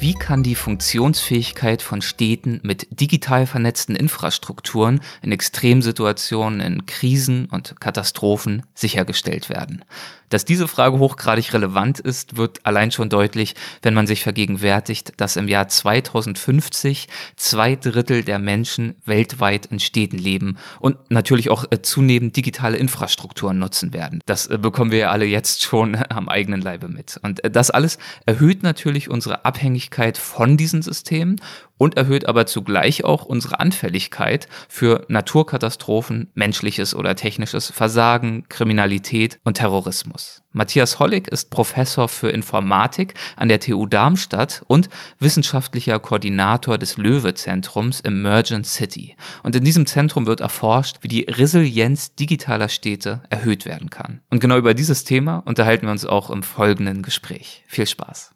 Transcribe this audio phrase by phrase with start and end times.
[0.00, 7.78] Wie kann die Funktionsfähigkeit von Städten mit digital vernetzten Infrastrukturen in Extremsituationen, in Krisen und
[7.80, 9.84] Katastrophen sichergestellt werden?
[10.30, 15.36] Dass diese Frage hochgradig relevant ist, wird allein schon deutlich, wenn man sich vergegenwärtigt, dass
[15.36, 21.82] im Jahr 2050 zwei Drittel der Menschen weltweit in Städten leben und natürlich auch äh,
[21.82, 24.20] zunehmend digitale Infrastrukturen nutzen werden.
[24.24, 27.18] Das äh, bekommen wir ja alle jetzt schon am eigenen Leibe mit.
[27.22, 31.40] Und äh, das alles erhöht natürlich unsere Abhängigkeit von diesen Systemen
[31.80, 39.54] und erhöht aber zugleich auch unsere Anfälligkeit für Naturkatastrophen, menschliches oder technisches Versagen, Kriminalität und
[39.54, 40.42] Terrorismus.
[40.52, 44.90] Matthias Hollig ist Professor für Informatik an der TU Darmstadt und
[45.20, 49.16] wissenschaftlicher Koordinator des Löwe-Zentrums Emergent City.
[49.42, 54.20] Und in diesem Zentrum wird erforscht, wie die Resilienz digitaler Städte erhöht werden kann.
[54.28, 57.64] Und genau über dieses Thema unterhalten wir uns auch im folgenden Gespräch.
[57.68, 58.32] Viel Spaß.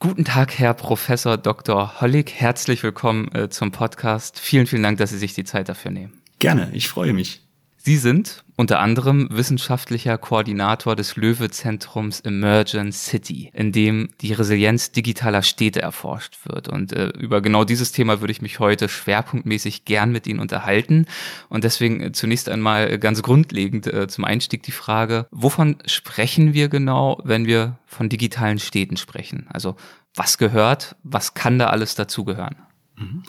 [0.00, 2.00] Guten Tag, Herr Professor Dr.
[2.00, 2.32] Hollig.
[2.32, 4.38] Herzlich willkommen äh, zum Podcast.
[4.38, 6.22] Vielen, vielen Dank, dass Sie sich die Zeit dafür nehmen.
[6.38, 7.47] Gerne, ich freue mich.
[7.80, 15.42] Sie sind unter anderem wissenschaftlicher Koordinator des Löwe-Zentrums Emergent City, in dem die Resilienz digitaler
[15.42, 16.66] Städte erforscht wird.
[16.68, 21.06] Und äh, über genau dieses Thema würde ich mich heute schwerpunktmäßig gern mit Ihnen unterhalten.
[21.48, 26.68] Und deswegen äh, zunächst einmal ganz grundlegend äh, zum Einstieg die Frage, wovon sprechen wir
[26.68, 29.46] genau, wenn wir von digitalen Städten sprechen?
[29.50, 29.76] Also
[30.16, 32.56] was gehört, was kann da alles dazugehören?
[32.96, 33.22] Mhm.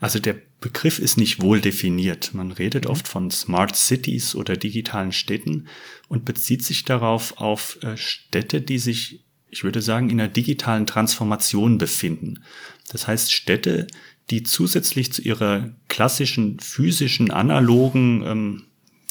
[0.00, 2.32] Also der Begriff ist nicht wohl definiert.
[2.32, 5.68] Man redet oft von Smart Cities oder digitalen Städten
[6.08, 10.86] und bezieht sich darauf auf äh, Städte, die sich, ich würde sagen, in einer digitalen
[10.86, 12.42] Transformation befinden.
[12.88, 13.86] Das heißt Städte,
[14.30, 18.62] die zusätzlich zu ihrer klassischen physischen, analogen ähm,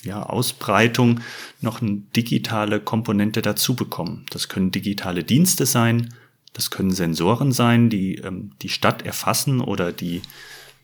[0.04, 1.20] ja, Ausbreitung
[1.62, 4.26] noch eine digitale Komponente dazu bekommen.
[4.32, 6.14] Das können digitale Dienste sein,
[6.54, 10.22] das können Sensoren sein, die ähm, die Stadt erfassen oder die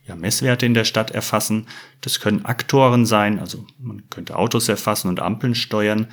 [0.08, 1.68] ja, Messwerte in der Stadt erfassen.
[2.02, 6.08] Das können Aktoren sein, also man könnte Autos erfassen und Ampeln steuern.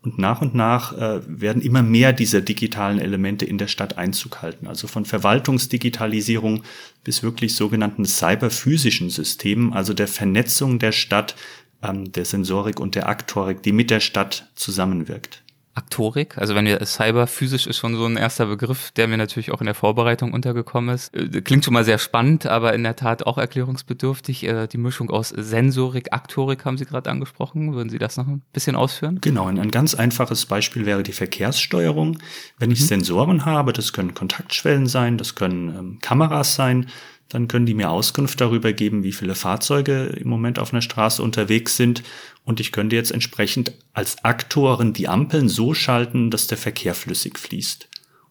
[0.00, 4.42] Und nach und nach äh, werden immer mehr dieser digitalen Elemente in der Stadt Einzug
[4.42, 4.68] halten.
[4.68, 6.62] Also von Verwaltungsdigitalisierung
[7.02, 11.34] bis wirklich sogenannten cyberphysischen Systemen, also der Vernetzung der Stadt,
[11.82, 15.42] ähm, der Sensorik und der Aktorik, die mit der Stadt zusammenwirkt.
[15.78, 16.36] Aktorik.
[16.38, 19.60] Also wenn wir Cyber physisch ist schon so ein erster Begriff, der mir natürlich auch
[19.60, 21.14] in der Vorbereitung untergekommen ist.
[21.14, 24.44] Äh, klingt schon mal sehr spannend, aber in der Tat auch erklärungsbedürftig.
[24.44, 27.74] Äh, die Mischung aus Sensorik, Aktorik haben Sie gerade angesprochen.
[27.74, 29.20] Würden Sie das noch ein bisschen ausführen?
[29.20, 32.18] Genau, ein ganz einfaches Beispiel wäre die Verkehrssteuerung.
[32.58, 32.86] Wenn ich mhm.
[32.86, 36.86] Sensoren habe, das können Kontaktschwellen sein, das können ähm, Kameras sein,
[37.28, 41.22] dann können die mir Auskunft darüber geben, wie viele Fahrzeuge im Moment auf einer Straße
[41.22, 42.02] unterwegs sind.
[42.48, 47.38] Und ich könnte jetzt entsprechend als Aktoren die Ampeln so schalten, dass der Verkehr flüssig
[47.38, 47.90] fließt.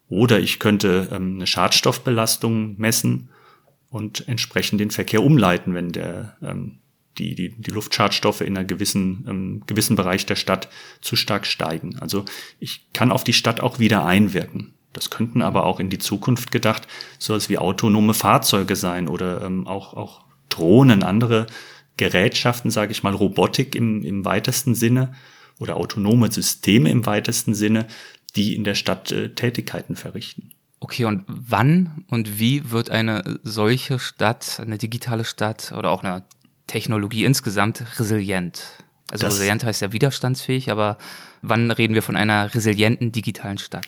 [0.10, 3.30] Oder ich könnte ähm, eine Schadstoffbelastung messen
[3.92, 6.80] und entsprechend den Verkehr umleiten, wenn der, ähm,
[7.20, 10.68] die, die, die Luftschadstoffe in einem gewissen, ähm, gewissen Bereich der Stadt
[11.00, 12.00] zu stark steigen.
[12.00, 12.26] Also
[12.60, 14.74] ich kann auf die Stadt auch wieder einwirken.
[14.94, 16.88] Das könnten aber auch in die Zukunft gedacht
[17.20, 21.46] sowas wie autonome Fahrzeuge sein oder ähm, auch, auch Drohnen, andere
[21.98, 25.14] Gerätschaften, sage ich mal, Robotik im, im weitesten Sinne
[25.60, 27.88] oder autonome Systeme im weitesten Sinne,
[28.36, 30.52] die in der Stadt äh, Tätigkeiten verrichten.
[30.80, 36.24] Okay, und wann und wie wird eine solche Stadt, eine digitale Stadt oder auch eine
[36.68, 38.64] Technologie insgesamt resilient?
[39.10, 40.98] Also das, resilient heißt ja widerstandsfähig, aber
[41.42, 43.88] wann reden wir von einer resilienten digitalen Stadt?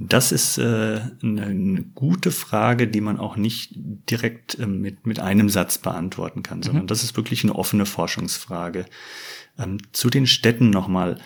[0.00, 5.48] Das ist äh, eine gute Frage, die man auch nicht direkt äh, mit, mit einem
[5.48, 6.88] Satz beantworten kann, sondern mhm.
[6.88, 8.86] das ist wirklich eine offene Forschungsfrage.
[9.58, 11.18] Ähm, zu den Städten nochmal.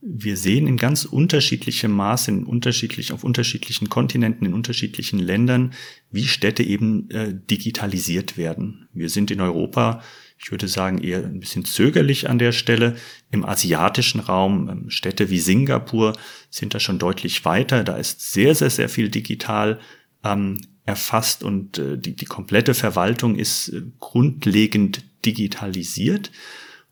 [0.00, 5.74] Wir sehen in ganz unterschiedlichem Maß, in unterschiedlich, auf unterschiedlichen Kontinenten, in unterschiedlichen Ländern,
[6.10, 8.88] wie Städte eben äh, digitalisiert werden.
[8.94, 10.02] Wir sind in Europa
[10.42, 12.96] ich würde sagen, eher ein bisschen zögerlich an der Stelle.
[13.30, 16.16] Im asiatischen Raum, ähm, Städte wie Singapur
[16.48, 17.84] sind da schon deutlich weiter.
[17.84, 19.78] Da ist sehr, sehr, sehr viel digital
[20.24, 26.32] ähm, erfasst und äh, die, die komplette Verwaltung ist äh, grundlegend digitalisiert.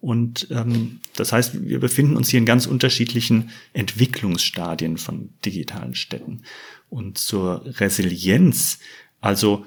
[0.01, 6.43] Und ähm, das heißt, wir befinden uns hier in ganz unterschiedlichen Entwicklungsstadien von digitalen Städten.
[6.91, 8.79] Und zur Resilienz,
[9.21, 9.65] also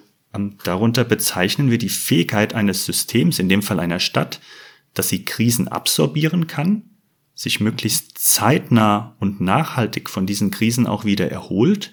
[0.63, 4.39] darunter bezeichnen wir die Fähigkeit eines Systems, in dem Fall einer Stadt,
[4.93, 6.83] dass sie Krisen absorbieren kann,
[7.35, 11.91] sich möglichst zeitnah und nachhaltig von diesen Krisen auch wieder erholt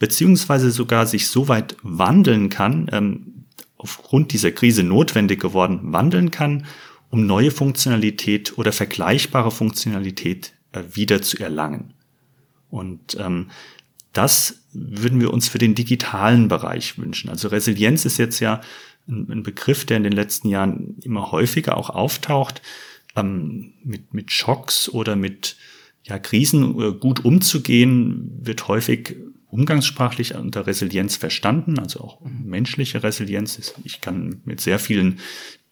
[0.00, 3.44] beziehungsweise sogar sich so weit wandeln kann, ähm,
[3.76, 6.66] aufgrund dieser Krise notwendig geworden, wandeln kann,
[7.10, 11.94] um neue Funktionalität oder vergleichbare Funktionalität äh, wieder zu erlangen.
[12.70, 13.50] Und ähm,
[14.12, 17.30] das würden wir uns für den digitalen Bereich wünschen.
[17.30, 18.60] Also Resilienz ist jetzt ja
[19.08, 22.62] ein, Begriff, der in den letzten Jahren immer häufiger auch auftaucht,
[23.16, 25.56] ähm, mit, mit Schocks oder mit
[26.04, 29.16] ja, Krisen äh, gut umzugehen, wird häufig
[29.48, 33.74] umgangssprachlich unter Resilienz verstanden, also auch menschliche Resilienz.
[33.84, 35.18] Ich kann mit sehr vielen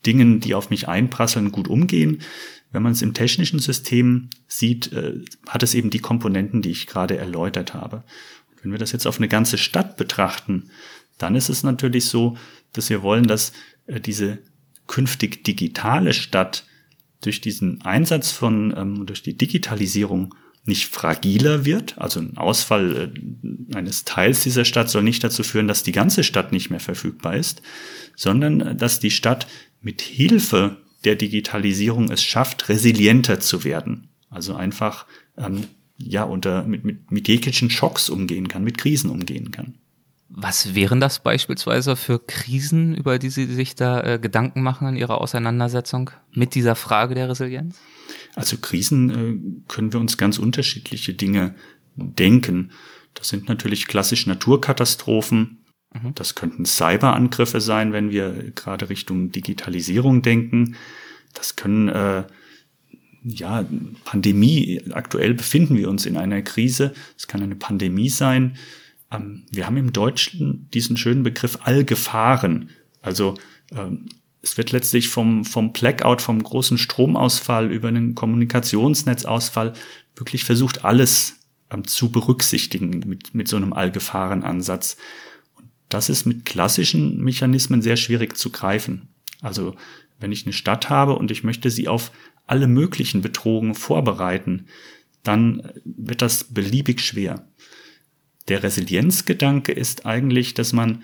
[0.05, 2.23] Dingen, die auf mich einprasseln, gut umgehen.
[2.71, 6.87] Wenn man es im technischen System sieht, äh, hat es eben die Komponenten, die ich
[6.87, 8.05] gerade erläutert habe.
[8.63, 10.71] Wenn wir das jetzt auf eine ganze Stadt betrachten,
[11.17, 12.37] dann ist es natürlich so,
[12.73, 13.53] dass wir wollen, dass
[13.87, 14.39] äh, diese
[14.87, 16.65] künftig digitale Stadt
[17.21, 20.35] durch diesen Einsatz von, ähm, durch die Digitalisierung
[20.65, 21.99] nicht fragiler wird.
[21.99, 26.23] Also ein Ausfall äh, eines Teils dieser Stadt soll nicht dazu führen, dass die ganze
[26.23, 27.63] Stadt nicht mehr verfügbar ist,
[28.15, 29.47] sondern äh, dass die Stadt
[29.81, 34.09] mit Hilfe der Digitalisierung es schafft, resilienter zu werden.
[34.31, 35.07] Also einfach
[35.37, 35.65] ähm,
[35.97, 39.75] ja unter mit, mit, mit jeglichen Schocks umgehen kann, mit Krisen umgehen kann.
[40.31, 44.97] Was wären das beispielsweise für Krisen, über die Sie sich da äh, Gedanken machen in
[44.97, 47.79] Ihrer Auseinandersetzung mit dieser Frage der Resilienz?
[48.35, 51.55] Also Krisen äh, können wir uns ganz unterschiedliche Dinge
[51.97, 52.73] denken.
[53.15, 55.65] Das sind natürlich klassisch Naturkatastrophen.
[55.93, 56.15] Mhm.
[56.15, 60.77] Das könnten Cyberangriffe sein, wenn wir gerade Richtung Digitalisierung denken.
[61.35, 62.25] Das können äh,
[63.23, 63.65] ja
[64.05, 64.83] Pandemie.
[64.91, 66.95] Aktuell befinden wir uns in einer Krise.
[67.17, 68.57] Es kann eine Pandemie sein
[69.11, 72.71] ähm, wir haben im Deutschen diesen schönen Begriff Allgefahren.
[73.01, 73.35] Also
[73.73, 74.07] ähm,
[74.43, 79.73] es wird letztlich vom, vom Blackout, vom großen Stromausfall über einen Kommunikationsnetzausfall
[80.17, 81.37] wirklich versucht, alles
[81.71, 84.97] ähm, zu berücksichtigen mit, mit so einem Allgefahrenansatz.
[84.97, 85.03] Und
[85.89, 89.09] das ist mit klassischen Mechanismen sehr schwierig zu greifen.
[89.41, 89.75] Also
[90.19, 92.11] wenn ich eine Stadt habe und ich möchte sie auf
[92.47, 94.67] alle möglichen Betrogen vorbereiten,
[95.23, 97.47] dann wird das beliebig schwer.
[98.49, 101.03] Der Resilienzgedanke ist eigentlich, dass man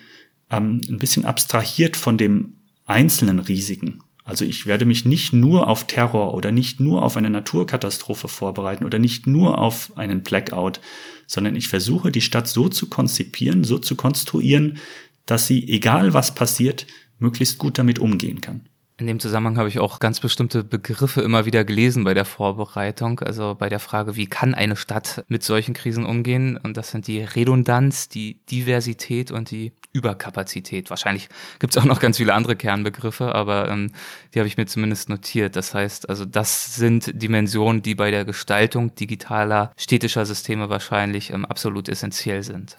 [0.51, 2.55] ähm, ein bisschen abstrahiert von dem
[2.87, 4.01] einzelnen Risiken.
[4.25, 8.85] Also ich werde mich nicht nur auf Terror oder nicht nur auf eine Naturkatastrophe vorbereiten
[8.85, 10.81] oder nicht nur auf einen Blackout,
[11.27, 14.79] sondern ich versuche die Stadt so zu konzipieren, so zu konstruieren,
[15.27, 16.87] dass sie, egal was passiert,
[17.19, 18.69] möglichst gut damit umgehen kann.
[18.97, 23.19] In dem Zusammenhang habe ich auch ganz bestimmte Begriffe immer wieder gelesen bei der Vorbereitung,
[23.19, 26.57] also bei der Frage, wie kann eine Stadt mit solchen Krisen umgehen?
[26.57, 30.91] Und das sind die Redundanz, die Diversität und die Überkapazität.
[30.91, 33.91] Wahrscheinlich gibt es auch noch ganz viele andere Kernbegriffe, aber ähm,
[34.33, 35.57] die habe ich mir zumindest notiert.
[35.57, 41.45] Das heißt, also das sind Dimensionen, die bei der Gestaltung digitaler städtischer Systeme wahrscheinlich ähm,
[41.45, 42.77] absolut essentiell sind.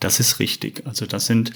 [0.00, 0.82] Das ist richtig.
[0.86, 1.52] Also das sind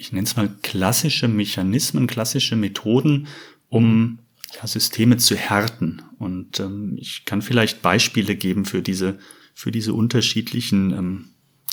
[0.00, 3.28] ich nenne es mal klassische Mechanismen, klassische Methoden,
[3.68, 4.18] um
[4.56, 6.02] ja, Systeme zu härten.
[6.18, 9.18] Und ähm, ich kann vielleicht Beispiele geben für diese,
[9.54, 11.24] für diese unterschiedlichen ähm,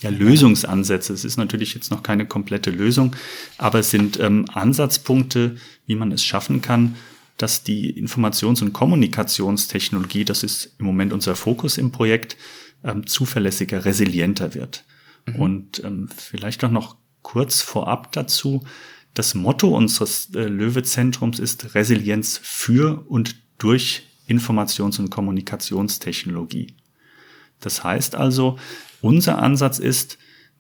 [0.02, 1.14] ja, Lösungsansätze.
[1.14, 3.16] Es ist natürlich jetzt noch keine komplette Lösung,
[3.58, 6.96] aber es sind ähm, Ansatzpunkte, wie man es schaffen kann,
[7.38, 12.36] dass die Informations- und Kommunikationstechnologie, das ist im Moment unser Fokus im Projekt,
[12.84, 14.84] ähm, zuverlässiger, resilienter wird.
[15.28, 15.36] Mhm.
[15.36, 16.98] Und ähm, vielleicht auch noch
[17.28, 18.64] kurz vorab dazu.
[19.14, 26.76] Das Motto unseres äh, Löwe-Zentrums ist Resilienz für und durch Informations- und Kommunikationstechnologie.
[27.60, 28.58] Das heißt also,
[29.02, 30.18] unser Ansatz ist,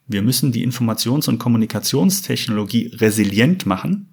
[0.08, 4.10] wir müssen die Informations- und Kommunikationstechnologie resilient machen,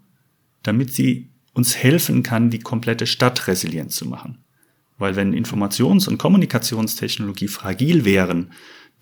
[0.63, 4.45] damit sie uns helfen kann, die komplette Stadt resilient zu machen.
[4.97, 8.53] Weil wenn Informations- und Kommunikationstechnologie fragil wären,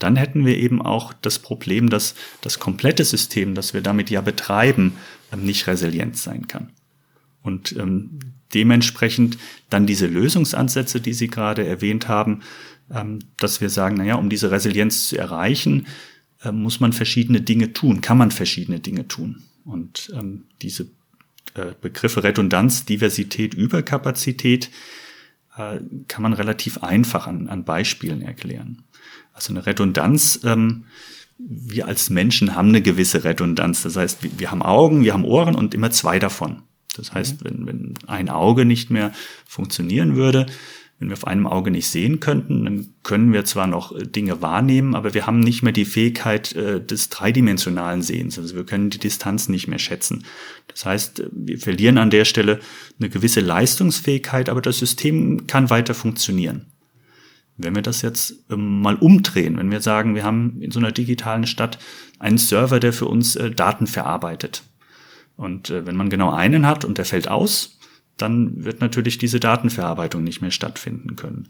[0.03, 4.21] dann hätten wir eben auch das Problem, dass das komplette System, das wir damit ja
[4.21, 4.95] betreiben,
[5.33, 6.71] ähm, nicht resilient sein kann.
[7.43, 8.19] Und ähm,
[8.55, 9.39] dementsprechend
[9.71, 12.41] dann diese Lösungsansätze, die Sie gerade erwähnt haben,
[12.91, 15.87] ähm, dass wir sagen, naja, um diese Resilienz zu erreichen,
[16.43, 19.43] äh, muss man verschiedene Dinge tun, kann man verschiedene Dinge tun.
[19.65, 20.89] Und ähm, diese
[21.55, 24.71] äh, Begriffe Redundanz, Diversität, Überkapazität
[25.57, 28.85] äh, kann man relativ einfach an, an Beispielen erklären.
[29.33, 30.85] Also eine Redundanz, ähm,
[31.39, 33.83] wir als Menschen haben eine gewisse Redundanz.
[33.83, 36.63] Das heißt, wir haben Augen, wir haben Ohren und immer zwei davon.
[36.97, 37.45] Das heißt, mhm.
[37.45, 39.13] wenn, wenn ein Auge nicht mehr
[39.47, 40.47] funktionieren würde,
[41.03, 44.41] wenn wir auf einem Auge nicht sehen könnten, dann können wir zwar noch äh, Dinge
[44.41, 48.39] wahrnehmen, aber wir haben nicht mehr die Fähigkeit äh, des dreidimensionalen Sehens.
[48.39, 50.25] Also wir können die Distanz nicht mehr schätzen.
[50.69, 52.61] Das heißt, äh, wir verlieren an der Stelle
[53.01, 56.72] eine gewisse Leistungsfähigkeit, aber das System kann weiter funktionieren.
[57.63, 60.93] Wenn wir das jetzt ähm, mal umdrehen, wenn wir sagen, wir haben in so einer
[60.93, 61.79] digitalen Stadt
[62.19, 64.63] einen Server, der für uns äh, Daten verarbeitet.
[65.37, 67.79] Und äh, wenn man genau einen hat und der fällt aus,
[68.17, 71.49] dann wird natürlich diese Datenverarbeitung nicht mehr stattfinden können.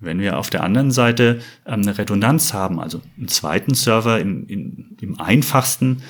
[0.00, 4.46] Wenn wir auf der anderen Seite ähm, eine Redundanz haben, also einen zweiten Server im,
[4.46, 6.02] im, im einfachsten,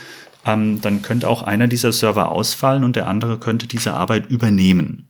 [0.44, 5.08] ähm, dann könnte auch einer dieser Server ausfallen und der andere könnte diese Arbeit übernehmen.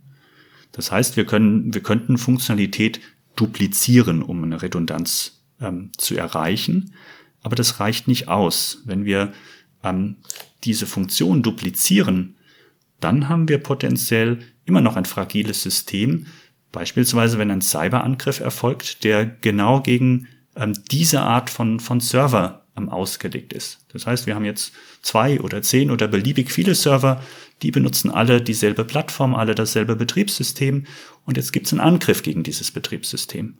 [0.72, 3.00] Das heißt, wir können, wir könnten Funktionalität
[3.38, 6.94] duplizieren, um eine Redundanz ähm, zu erreichen.
[7.42, 8.82] Aber das reicht nicht aus.
[8.84, 9.32] Wenn wir
[9.84, 10.16] ähm,
[10.64, 12.36] diese Funktion duplizieren,
[13.00, 16.26] dann haben wir potenziell immer noch ein fragiles System.
[16.72, 20.26] Beispielsweise, wenn ein Cyberangriff erfolgt, der genau gegen
[20.56, 23.84] ähm, diese Art von, von Server ähm, ausgelegt ist.
[23.92, 27.22] Das heißt, wir haben jetzt zwei oder zehn oder beliebig viele Server,
[27.62, 30.84] die benutzen alle dieselbe Plattform, alle dasselbe Betriebssystem
[31.24, 33.58] und jetzt gibt es einen Angriff gegen dieses Betriebssystem.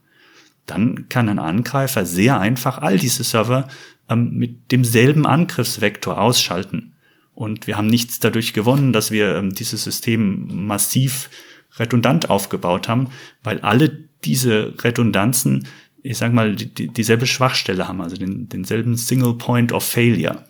[0.65, 3.67] Dann kann ein Angreifer sehr einfach all diese Server
[4.09, 6.93] ähm, mit demselben Angriffsvektor ausschalten.
[7.33, 11.29] Und wir haben nichts dadurch gewonnen, dass wir ähm, dieses System massiv
[11.77, 13.09] redundant aufgebaut haben,
[13.43, 15.67] weil alle diese Redundanzen,
[16.03, 20.45] ich sag mal, die, dieselbe Schwachstelle haben, also den, denselben Single Point of Failure,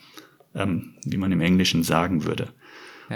[0.56, 2.50] ähm, wie man im Englischen sagen würde.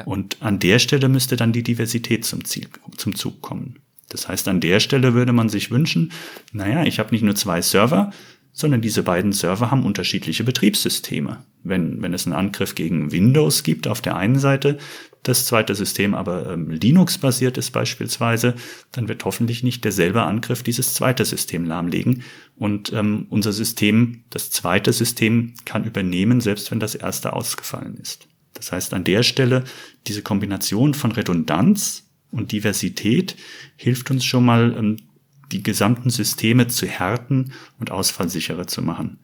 [0.06, 3.80] Und an der Stelle müsste dann die Diversität zum Ziel, zum Zug kommen.
[4.10, 6.12] Das heißt, an der Stelle würde man sich wünschen,
[6.52, 8.12] naja, ich habe nicht nur zwei Server,
[8.52, 11.44] sondern diese beiden Server haben unterschiedliche Betriebssysteme.
[11.64, 14.78] Wenn, wenn es einen Angriff gegen Windows gibt auf der einen Seite,
[15.24, 18.56] das zweite System aber ähm, Linux-basiert ist beispielsweise,
[18.92, 22.24] dann wird hoffentlich nicht derselbe Angriff dieses zweite System lahmlegen.
[22.58, 28.28] Und ähm, unser System, das zweite System, kann übernehmen, selbst wenn das erste ausgefallen ist.
[28.54, 29.64] Das heißt, an der Stelle
[30.08, 33.36] diese Kombination von Redundanz und Diversität
[33.76, 34.98] hilft uns schon mal, ähm,
[35.52, 39.20] die gesamten Systeme zu härten und ausfallsicherer zu machen.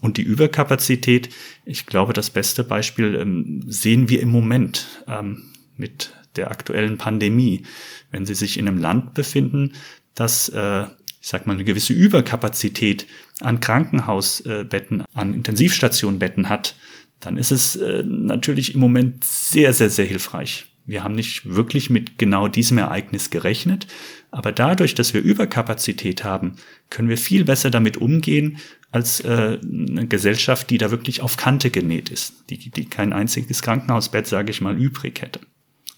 [0.00, 1.30] Und die Überkapazität,
[1.64, 7.62] ich glaube, das beste Beispiel ähm, sehen wir im Moment ähm, mit der aktuellen Pandemie.
[8.10, 9.72] Wenn Sie sich in einem Land befinden,
[10.14, 10.82] das, äh,
[11.20, 13.06] ich sag mal, eine gewisse Überkapazität
[13.40, 16.74] an Krankenhausbetten, an Intensivstationbetten hat,
[17.22, 20.66] dann ist es äh, natürlich im Moment sehr, sehr, sehr hilfreich.
[20.84, 23.86] Wir haben nicht wirklich mit genau diesem Ereignis gerechnet,
[24.32, 26.56] aber dadurch, dass wir Überkapazität haben,
[26.90, 28.58] können wir viel besser damit umgehen
[28.90, 33.62] als äh, eine Gesellschaft, die da wirklich auf Kante genäht ist, die, die kein einziges
[33.62, 35.40] Krankenhausbett, sage ich mal, übrig hätte.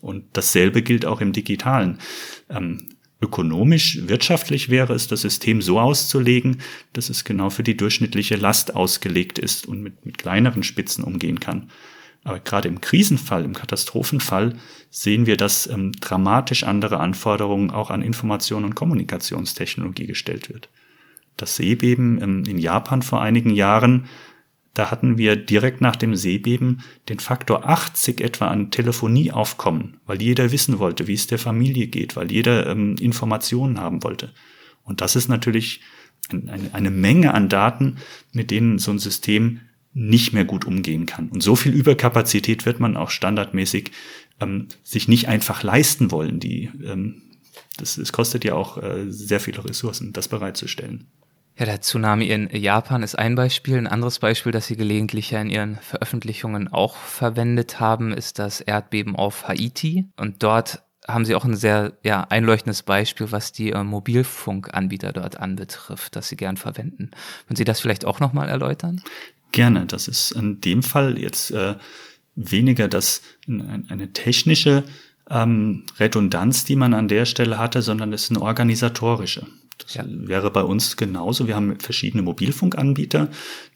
[0.03, 1.99] Und dasselbe gilt auch im digitalen.
[2.51, 2.91] Ähm,
[3.21, 6.59] ökonomisch, wirtschaftlich wäre es, das System so auszulegen,
[6.93, 11.41] dass es genau für die durchschnittliche Last ausgelegt ist und mit, mit kleineren Spitzen umgehen
[11.41, 11.71] kann.
[12.25, 14.57] Aber gerade im Krisenfall, im Katastrophenfall
[14.91, 20.71] sehen wir, dass ähm, dramatisch andere Anforderungen auch an Information und Kommunikationstechnologie gestellt wird.
[21.37, 24.07] Das Seebeben ähm, in Japan vor einigen Jahren,
[24.75, 30.51] da hatten wir direkt nach dem Seebeben den Faktor 80 etwa an Telefonieaufkommen, weil jeder
[30.51, 34.33] wissen wollte, wie es der Familie geht, weil jeder ähm, Informationen haben wollte.
[34.83, 35.81] Und das ist natürlich
[36.29, 37.97] eine, eine Menge an Daten,
[38.33, 39.61] mit denen so ein System
[39.93, 41.29] nicht mehr gut umgehen kann.
[41.29, 43.93] Und so viel Überkapazität wird man auch standardmäßig
[44.41, 46.41] ähm, sich nicht einfach leisten wollen.
[46.41, 47.23] Die, ähm,
[47.77, 51.07] das, das kostet ja auch äh, sehr viele Ressourcen, das bereitzustellen.
[51.57, 53.79] Ja, der Tsunami in Japan ist ein Beispiel.
[53.79, 58.61] Ein anderes Beispiel, das Sie gelegentlich ja in Ihren Veröffentlichungen auch verwendet haben, ist das
[58.61, 60.07] Erdbeben auf Haiti.
[60.17, 65.39] Und dort haben Sie auch ein sehr ja, einleuchtendes Beispiel, was die äh, Mobilfunkanbieter dort
[65.39, 67.13] anbetrifft, das Sie gern verwenden.
[67.47, 69.01] Würden Sie das vielleicht auch nochmal erläutern?
[69.53, 69.87] Gerne.
[69.87, 71.77] Das ist in dem Fall jetzt äh,
[72.35, 74.83] weniger das eine technische
[75.31, 79.47] ähm, Redundanz, die man an der Stelle hatte, sondern es ist eine organisatorische.
[79.79, 80.05] Das ja.
[80.07, 81.47] wäre bei uns genauso.
[81.47, 83.29] Wir haben verschiedene Mobilfunkanbieter.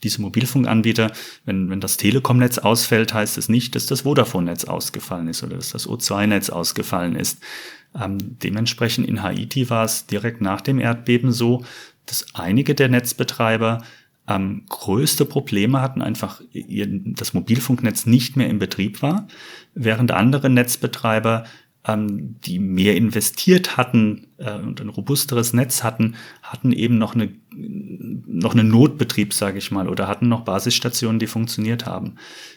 [0.03, 1.11] Diese Mobilfunkanbieter,
[1.45, 5.71] wenn, wenn das Telekom-Netz ausfällt, heißt es nicht, dass das Vodafone-Netz ausgefallen ist oder dass
[5.71, 7.39] das O2-Netz ausgefallen ist.
[7.99, 11.63] Ähm, dementsprechend in Haiti war es direkt nach dem Erdbeben so,
[12.05, 13.83] dass einige der Netzbetreiber
[14.27, 19.27] ähm, größte Probleme hatten, einfach ihr, das Mobilfunknetz nicht mehr in Betrieb war,
[19.73, 21.45] während andere Netzbetreiber,
[21.87, 27.29] ähm, die mehr investiert hatten äh, und ein robusteres Netz hatten, hatten eben noch eine
[27.51, 32.15] noch eine Notbetrieb, sage ich mal, oder hatten noch Basisstationen, die funktioniert haben.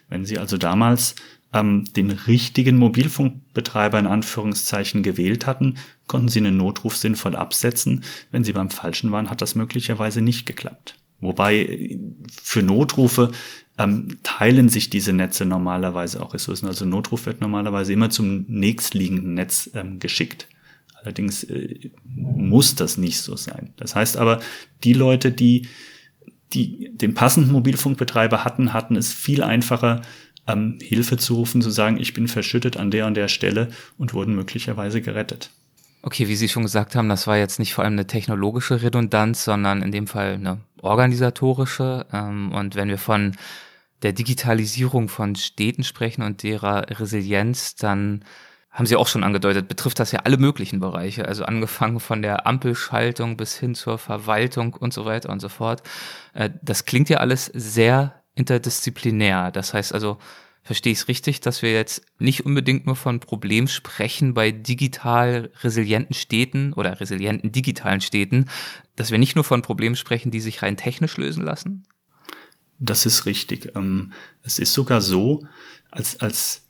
[0.09, 1.15] Wenn sie also damals
[1.53, 5.77] ähm, den richtigen Mobilfunkbetreiber in Anführungszeichen gewählt hatten,
[6.07, 8.05] konnten sie einen Notruf sinnvoll absetzen.
[8.31, 10.97] Wenn sie beim falschen waren, hat das möglicherweise nicht geklappt.
[11.23, 11.99] Wobei
[12.43, 13.31] für Notrufe
[13.79, 16.67] ähm, teilen sich diese Netze normalerweise auch Ressourcen.
[16.67, 20.49] Also Notruf wird normalerweise immer zum nächstliegenden Netz ähm, geschickt.
[21.01, 23.73] Allerdings äh, muss das nicht so sein.
[23.77, 24.41] Das heißt aber,
[24.85, 25.69] die Leute, die,
[26.53, 30.03] die den passenden Mobilfunkbetreiber hatten, hatten es viel einfacher,
[30.49, 34.13] ähm, Hilfe zu rufen, zu sagen, ich bin verschüttet an der und der Stelle und
[34.13, 35.51] wurden möglicherweise gerettet.
[36.05, 39.45] Okay, wie Sie schon gesagt haben, das war jetzt nicht vor allem eine technologische Redundanz,
[39.45, 42.07] sondern in dem Fall eine organisatorische.
[42.13, 43.37] Ähm, und wenn wir von
[44.03, 48.25] der Digitalisierung von Städten sprechen und derer Resilienz, dann
[48.73, 52.49] haben Sie auch schon angedeutet, betrifft das ja alle möglichen Bereiche, also angefangen von der
[52.49, 55.83] Ampelschaltung bis hin zur Verwaltung und so weiter und so fort.
[56.35, 59.53] Äh, das klingt ja alles sehr interdisziplinär.
[59.53, 60.19] Das heißt also,
[60.63, 65.51] verstehe ich es richtig, dass wir jetzt nicht unbedingt nur von Problemen sprechen bei digital
[65.63, 68.47] resilienten Städten oder resilienten digitalen Städten,
[68.97, 71.85] dass wir nicht nur von Problemen sprechen, die sich rein technisch lösen lassen?
[72.79, 73.73] Das ist richtig.
[73.77, 75.47] Ähm, es ist sogar so,
[75.91, 76.63] als, als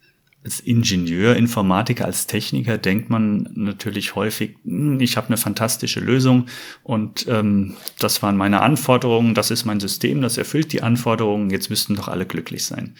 [0.44, 6.46] als Ingenieur, Informatiker, als Techniker denkt man natürlich häufig, hm, ich habe eine fantastische Lösung
[6.82, 11.70] und ähm, das waren meine Anforderungen, das ist mein System, das erfüllt die Anforderungen, jetzt
[11.70, 12.94] müssten doch alle glücklich sein.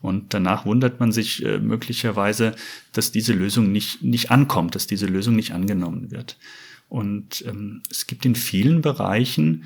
[0.00, 2.54] Und danach wundert man sich äh, möglicherweise,
[2.92, 6.38] dass diese Lösung nicht, nicht ankommt, dass diese Lösung nicht angenommen wird.
[6.88, 9.64] Und ähm, es gibt in vielen Bereichen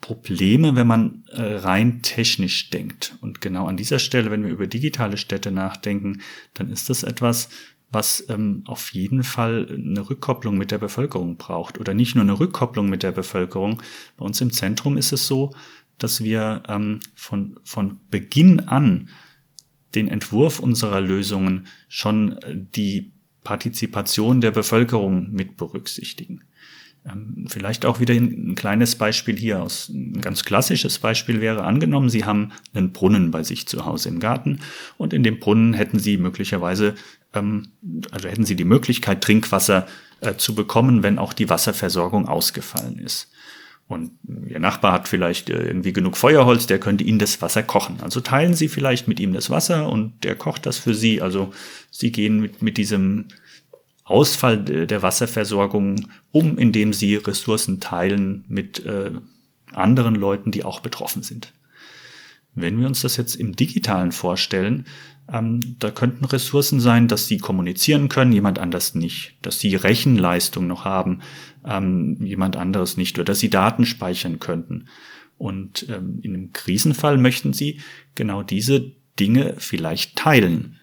[0.00, 3.16] Probleme, wenn man äh, rein technisch denkt.
[3.20, 6.20] Und genau an dieser Stelle, wenn wir über digitale Städte nachdenken,
[6.54, 7.48] dann ist das etwas,
[7.90, 11.80] was ähm, auf jeden Fall eine Rückkopplung mit der Bevölkerung braucht.
[11.80, 13.82] Oder nicht nur eine Rückkopplung mit der Bevölkerung.
[14.16, 15.52] Bei uns im Zentrum ist es so,
[15.98, 19.08] dass wir ähm, von, von Beginn an
[19.94, 23.12] den Entwurf unserer Lösungen schon äh, die
[23.44, 26.42] Partizipation der Bevölkerung mit berücksichtigen.
[27.06, 29.88] Ähm, vielleicht auch wieder ein kleines Beispiel hier aus.
[29.88, 34.18] Ein ganz klassisches Beispiel wäre angenommen, Sie haben einen Brunnen bei sich zu Hause im
[34.18, 34.60] Garten
[34.96, 36.94] und in dem Brunnen hätten Sie möglicherweise,
[37.32, 37.68] ähm,
[38.10, 39.86] also hätten Sie die Möglichkeit, Trinkwasser
[40.20, 43.30] äh, zu bekommen, wenn auch die Wasserversorgung ausgefallen ist.
[43.88, 44.12] Und
[44.48, 47.98] Ihr Nachbar hat vielleicht äh, irgendwie genug Feuerholz, der könnte Ihnen das Wasser kochen.
[48.00, 51.22] Also teilen Sie vielleicht mit ihm das Wasser und der kocht das für Sie.
[51.22, 51.52] Also
[51.90, 53.26] Sie gehen mit, mit diesem
[54.06, 59.10] Ausfall der Wasserversorgung um, indem sie Ressourcen teilen mit äh,
[59.72, 61.52] anderen Leuten, die auch betroffen sind.
[62.54, 64.86] Wenn wir uns das jetzt im digitalen vorstellen,
[65.32, 70.66] ähm, da könnten Ressourcen sein, dass sie kommunizieren können, jemand anders nicht, dass sie Rechenleistung
[70.66, 71.20] noch haben,
[71.64, 74.86] ähm, jemand anderes nicht, oder dass sie Daten speichern könnten.
[75.38, 77.80] Und ähm, in einem Krisenfall möchten sie
[78.14, 80.78] genau diese Dinge vielleicht teilen.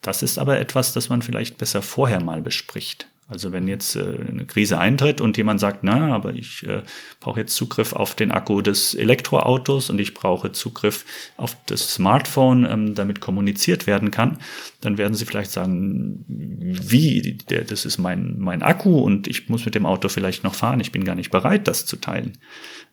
[0.00, 3.08] Das ist aber etwas, das man vielleicht besser vorher mal bespricht.
[3.26, 6.82] Also wenn jetzt äh, eine Krise eintritt und jemand sagt, na, aber ich äh,
[7.20, 11.06] brauche jetzt Zugriff auf den Akku des Elektroautos und ich brauche Zugriff
[11.38, 14.38] auf das Smartphone, ähm, damit kommuniziert werden kann,
[14.82, 19.64] dann werden sie vielleicht sagen, wie, der, das ist mein, mein Akku und ich muss
[19.64, 22.36] mit dem Auto vielleicht noch fahren, ich bin gar nicht bereit, das zu teilen.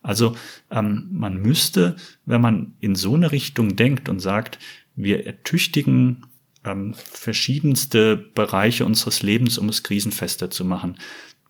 [0.02, 0.34] Also
[0.70, 4.58] ähm, man müsste, wenn man in so eine Richtung denkt und sagt,
[4.96, 6.24] wir ertüchtigen
[6.64, 10.96] ähm, verschiedenste Bereiche unseres Lebens, um es krisenfester zu machen.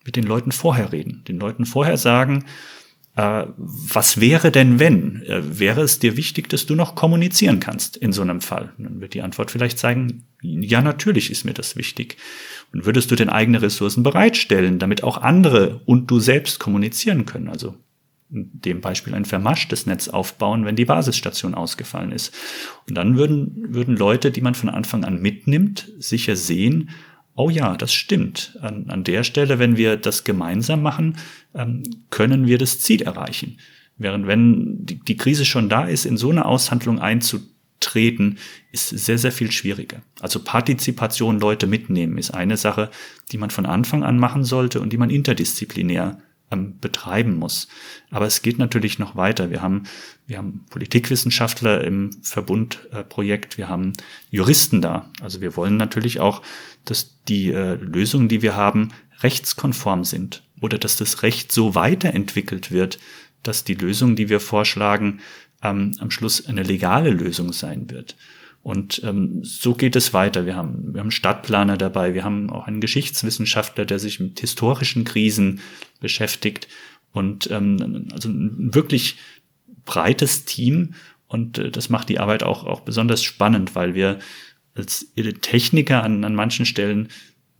[0.05, 2.45] Mit den Leuten vorher reden, den Leuten vorher sagen,
[3.15, 5.21] äh, was wäre denn wenn?
[5.23, 8.73] Äh, wäre es dir wichtig, dass du noch kommunizieren kannst in so einem Fall?
[8.77, 12.17] Und dann wird die Antwort vielleicht sagen, ja, natürlich ist mir das wichtig.
[12.73, 17.49] Und würdest du denn eigene Ressourcen bereitstellen, damit auch andere und du selbst kommunizieren können?
[17.49, 17.75] Also
[18.29, 22.33] dem Beispiel ein vermaschtes Netz aufbauen, wenn die Basisstation ausgefallen ist.
[22.87, 26.89] Und dann würden, würden Leute, die man von Anfang an mitnimmt, sicher sehen,
[27.35, 28.57] oh ja, das stimmt.
[28.61, 31.17] An, an der Stelle, wenn wir das gemeinsam machen,
[31.53, 33.57] ähm, können wir das Ziel erreichen.
[33.97, 38.37] Während wenn die, die Krise schon da ist, in so eine Aushandlung einzutreten,
[38.71, 40.01] ist sehr, sehr viel schwieriger.
[40.19, 42.89] Also Partizipation, Leute mitnehmen, ist eine Sache,
[43.31, 46.19] die man von Anfang an machen sollte und die man interdisziplinär
[46.53, 47.67] ähm, betreiben muss.
[48.11, 49.49] Aber es geht natürlich noch weiter.
[49.49, 49.83] Wir haben,
[50.27, 53.93] wir haben Politikwissenschaftler im Verbundprojekt, äh, wir haben
[54.29, 55.09] Juristen da.
[55.21, 56.41] Also wir wollen natürlich auch,
[56.85, 58.89] dass die äh, Lösungen, die wir haben,
[59.21, 62.99] rechtskonform sind oder dass das Recht so weiterentwickelt wird,
[63.41, 65.19] dass die Lösung, die wir vorschlagen,
[65.61, 68.15] ähm, am Schluss eine legale Lösung sein wird.
[68.63, 70.45] Und ähm, so geht es weiter.
[70.45, 75.03] Wir haben, wir haben Stadtplaner dabei, wir haben auch einen Geschichtswissenschaftler, der sich mit historischen
[75.03, 75.59] Krisen
[75.99, 76.69] beschäftigt
[77.11, 79.17] und ähm, also ein wirklich
[79.85, 80.95] breites Team.
[81.27, 84.19] Und äh, das macht die Arbeit auch, auch besonders spannend, weil wir
[84.75, 87.09] als Techniker an, an manchen Stellen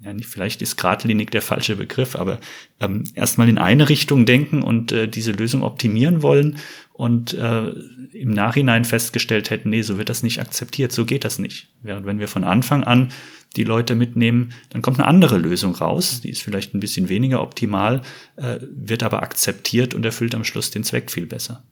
[0.03, 2.39] ja, vielleicht ist geradlinig der falsche Begriff, aber
[2.79, 6.57] ähm, erstmal in eine Richtung denken und äh, diese Lösung optimieren wollen
[6.91, 7.69] und äh,
[8.13, 11.69] im Nachhinein festgestellt hätten, nee, so wird das nicht akzeptiert, so geht das nicht.
[11.81, 13.11] Während wenn wir von Anfang an
[13.55, 17.41] die Leute mitnehmen, dann kommt eine andere Lösung raus, die ist vielleicht ein bisschen weniger
[17.41, 18.01] optimal,
[18.35, 21.63] äh, wird aber akzeptiert und erfüllt am Schluss den Zweck viel besser.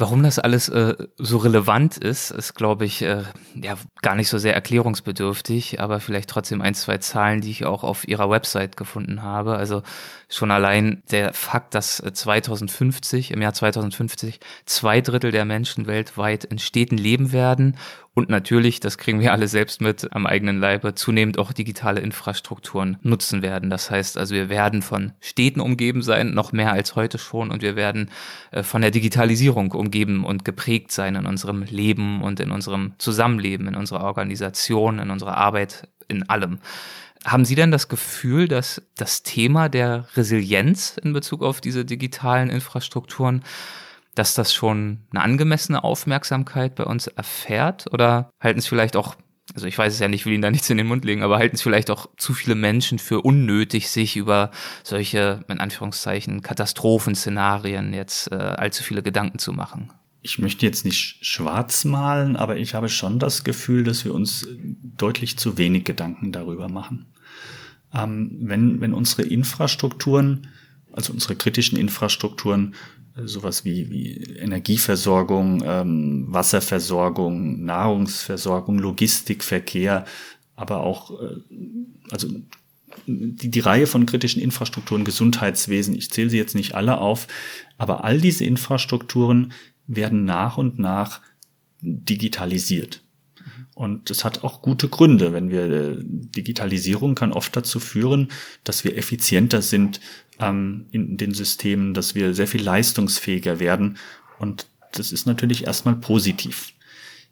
[0.00, 3.22] Warum das alles äh, so relevant ist, ist, glaube ich, äh,
[3.54, 7.84] ja gar nicht so sehr erklärungsbedürftig, aber vielleicht trotzdem ein, zwei Zahlen, die ich auch
[7.84, 9.56] auf ihrer Website gefunden habe.
[9.56, 9.82] Also
[10.30, 16.58] schon allein der Fakt, dass 2050, im Jahr 2050, zwei Drittel der Menschen weltweit in
[16.58, 17.76] Städten leben werden
[18.12, 22.96] und natürlich, das kriegen wir alle selbst mit am eigenen Leibe, zunehmend auch digitale Infrastrukturen
[23.02, 23.70] nutzen werden.
[23.70, 27.62] Das heißt also, wir werden von Städten umgeben sein, noch mehr als heute schon, und
[27.62, 28.10] wir werden
[28.50, 33.68] äh, von der Digitalisierung umgeben und geprägt sein in unserem Leben und in unserem Zusammenleben,
[33.68, 36.58] in unserer Organisation, in unserer Arbeit, in allem.
[37.24, 42.50] Haben Sie denn das Gefühl, dass das Thema der Resilienz in Bezug auf diese digitalen
[42.50, 43.44] Infrastrukturen
[44.20, 47.90] dass das schon eine angemessene Aufmerksamkeit bei uns erfährt?
[47.90, 49.16] Oder halten es vielleicht auch,
[49.54, 51.38] also ich weiß es ja nicht, will Ihnen da nichts in den Mund legen, aber
[51.38, 54.50] halten es vielleicht auch zu viele Menschen für unnötig, sich über
[54.84, 59.90] solche, in Anführungszeichen, Katastrophenszenarien jetzt äh, allzu viele Gedanken zu machen?
[60.22, 64.46] ich möchte jetzt nicht schwarz malen, aber ich habe schon das Gefühl, dass wir uns
[64.98, 67.06] deutlich zu wenig Gedanken darüber machen.
[67.94, 70.48] Ähm, wenn, wenn unsere Infrastrukturen,
[70.92, 72.74] also unsere kritischen Infrastrukturen
[73.26, 80.04] sowas wie, wie Energieversorgung, ähm, Wasserversorgung, Nahrungsversorgung, Logistik, Verkehr,
[80.56, 81.36] aber auch äh,
[82.10, 82.28] also
[83.06, 87.26] die, die Reihe von kritischen Infrastrukturen, Gesundheitswesen, ich zähle sie jetzt nicht alle auf,
[87.78, 89.52] aber all diese Infrastrukturen
[89.86, 91.20] werden nach und nach
[91.80, 93.02] digitalisiert.
[93.80, 95.32] Und das hat auch gute Gründe.
[95.32, 98.28] Wenn wir äh, Digitalisierung kann oft dazu führen,
[98.62, 100.02] dass wir effizienter sind
[100.38, 103.96] ähm, in den Systemen, dass wir sehr viel leistungsfähiger werden.
[104.38, 106.74] Und das ist natürlich erstmal positiv.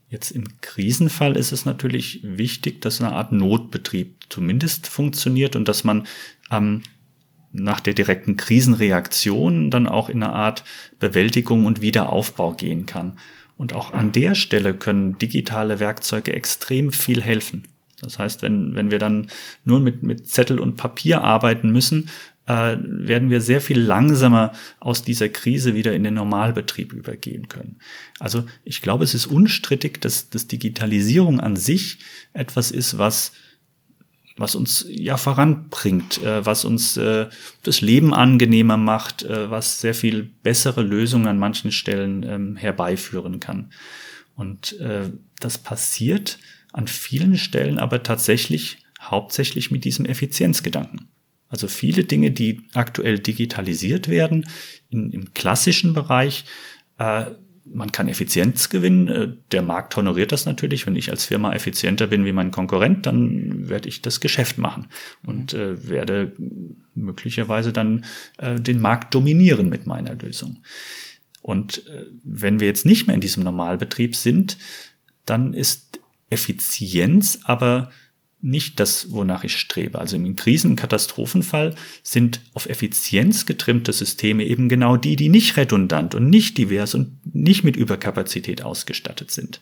[0.09, 5.85] Jetzt im Krisenfall ist es natürlich wichtig, dass eine Art Notbetrieb zumindest funktioniert und dass
[5.85, 6.07] man
[6.51, 6.81] ähm,
[7.53, 10.65] nach der direkten Krisenreaktion dann auch in eine Art
[10.99, 13.19] Bewältigung und Wiederaufbau gehen kann.
[13.59, 17.65] Und auch an der Stelle können digitale Werkzeuge extrem viel helfen.
[18.01, 19.27] Das heißt, wenn, wenn wir dann
[19.65, 22.09] nur mit, mit Zettel und Papier arbeiten müssen,
[22.47, 27.81] äh, werden wir sehr viel langsamer aus dieser Krise wieder in den Normalbetrieb übergehen können.
[28.21, 31.99] Also ich glaube, es ist unstrittig, dass, dass Digitalisierung an sich
[32.33, 33.33] etwas ist, was
[34.39, 37.27] was uns ja voranbringt, äh, was uns äh,
[37.63, 43.41] das Leben angenehmer macht, äh, was sehr viel bessere Lösungen an manchen Stellen ähm, herbeiführen
[43.41, 43.73] kann.
[44.35, 46.39] Und äh, das passiert
[46.73, 51.09] an vielen Stellen aber tatsächlich hauptsächlich mit diesem Effizienzgedanken.
[51.49, 54.47] Also viele Dinge, die aktuell digitalisiert werden,
[54.91, 56.45] in, im klassischen Bereich,
[56.99, 57.27] äh,
[57.73, 59.09] man kann Effizienz gewinnen.
[59.09, 60.87] Äh, der Markt honoriert das natürlich.
[60.87, 64.87] Wenn ich als Firma effizienter bin wie mein Konkurrent, dann werde ich das Geschäft machen
[65.25, 66.33] und äh, werde
[66.95, 68.05] möglicherweise dann
[68.39, 70.63] äh, den Markt dominieren mit meiner Lösung.
[71.43, 74.59] Und äh, wenn wir jetzt nicht mehr in diesem Normalbetrieb sind,
[75.25, 76.01] dann ist
[76.31, 77.91] Effizienz aber
[78.41, 79.99] nicht das, wonach ich strebe.
[79.99, 85.57] Also im Krisen- und Katastrophenfall sind auf Effizienz getrimmte Systeme eben genau die, die nicht
[85.57, 89.61] redundant und nicht divers und nicht mit Überkapazität ausgestattet sind.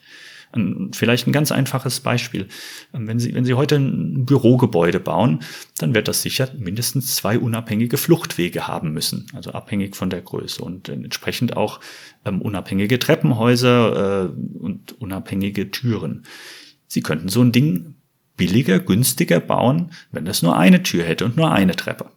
[0.92, 2.46] Vielleicht ein ganz einfaches Beispiel.
[2.92, 5.40] Wenn Sie, wenn Sie heute ein Bürogebäude bauen,
[5.78, 10.62] dann wird das sicher mindestens zwei unabhängige Fluchtwege haben müssen, also abhängig von der Größe
[10.62, 11.80] und entsprechend auch
[12.24, 16.24] ähm, unabhängige Treppenhäuser äh, und unabhängige Türen.
[16.86, 17.95] Sie könnten so ein Ding
[18.36, 22.10] billiger, günstiger bauen, wenn das nur eine Tür hätte und nur eine Treppe.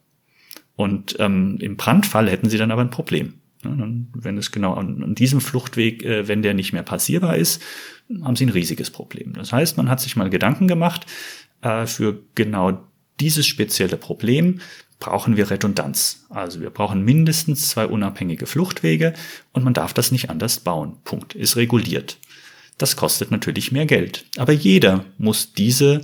[0.75, 3.33] Und ähm, im Brandfall hätten sie dann aber ein Problem.
[3.61, 7.61] Wenn es genau an, an diesem Fluchtweg, äh, wenn der nicht mehr passierbar ist,
[8.23, 9.33] haben sie ein riesiges Problem.
[9.33, 11.05] Das heißt, man hat sich mal Gedanken gemacht,
[11.61, 12.81] äh, für genau
[13.19, 14.61] dieses spezielle Problem
[14.99, 16.25] brauchen wir Redundanz.
[16.29, 19.13] Also wir brauchen mindestens zwei unabhängige Fluchtwege
[19.53, 20.97] und man darf das nicht anders bauen.
[21.03, 21.35] Punkt.
[21.35, 22.17] Ist reguliert.
[22.79, 24.25] Das kostet natürlich mehr Geld.
[24.37, 26.01] Aber jeder muss diese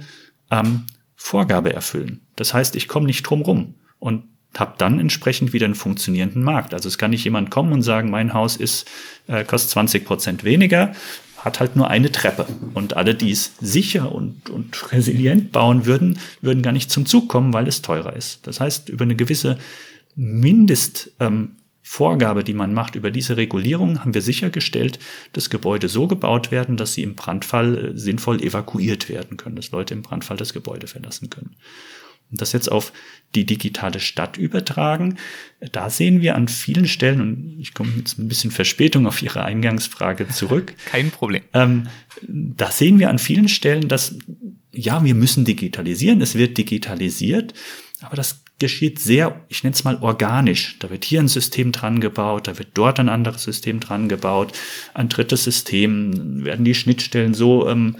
[0.52, 0.86] ähm,
[1.16, 2.22] Vorgabe erfüllen.
[2.36, 6.74] Das heißt, ich komme nicht drum rum und habe dann entsprechend wieder einen funktionierenden Markt.
[6.74, 8.88] Also es kann nicht jemand kommen und sagen, mein Haus ist
[9.28, 10.94] äh, kostet 20 Prozent weniger,
[11.38, 12.46] hat halt nur eine Treppe.
[12.74, 17.30] Und alle, die es sicher und, und resilient bauen würden, würden gar nicht zum Zug
[17.30, 18.46] kommen, weil es teurer ist.
[18.48, 19.58] Das heißt, über eine gewisse
[20.16, 21.56] Mindest ähm,
[21.88, 24.98] Vorgabe, die man macht über diese Regulierung, haben wir sichergestellt,
[25.34, 29.70] dass Gebäude so gebaut werden, dass sie im Brandfall äh, sinnvoll evakuiert werden können, dass
[29.70, 31.56] Leute im Brandfall das Gebäude verlassen können.
[32.32, 32.92] das jetzt auf
[33.36, 35.20] die digitale Stadt übertragen,
[35.72, 39.44] da sehen wir an vielen Stellen, und ich komme jetzt ein bisschen Verspätung auf Ihre
[39.44, 40.74] Eingangsfrage zurück.
[40.88, 41.44] Kein Problem.
[41.54, 41.88] Ähm,
[42.24, 44.18] da sehen wir an vielen Stellen, dass,
[44.72, 47.54] ja, wir müssen digitalisieren, es wird digitalisiert,
[48.06, 50.78] aber das geschieht sehr, ich nenne es mal organisch.
[50.80, 54.54] Da wird hier ein System dran gebaut, da wird dort ein anderes System dran gebaut,
[54.94, 57.98] ein drittes System, werden die Schnittstellen so ähm,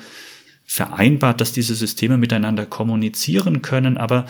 [0.66, 4.26] vereinbart, dass diese Systeme miteinander kommunizieren können, aber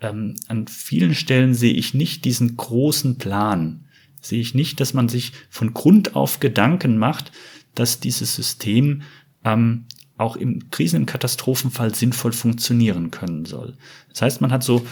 [0.00, 3.84] ähm, an vielen Stellen sehe ich nicht diesen großen Plan.
[4.20, 7.32] Sehe ich nicht, dass man sich von Grund auf Gedanken macht,
[7.74, 9.02] dass dieses System
[9.44, 9.84] ähm,
[10.18, 13.76] auch im Krisen- und Katastrophenfall sinnvoll funktionieren können soll.
[14.08, 14.86] Das heißt, man hat so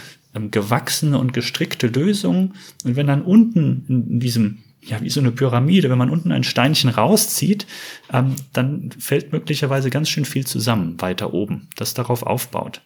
[0.51, 5.89] gewachsene und gestrickte Lösungen und wenn dann unten in diesem ja, wie so eine Pyramide,
[5.89, 7.65] wenn man unten ein Steinchen rauszieht,
[8.13, 12.81] ähm, dann fällt möglicherweise ganz schön viel zusammen weiter oben, das darauf aufbaut.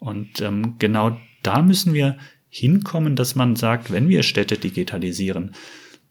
[0.00, 5.54] Und ähm, genau da müssen wir hinkommen, dass man sagt, wenn wir Städte digitalisieren,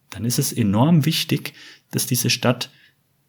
[0.10, 1.54] dann ist es enorm wichtig,
[1.92, 2.70] dass diese Stadt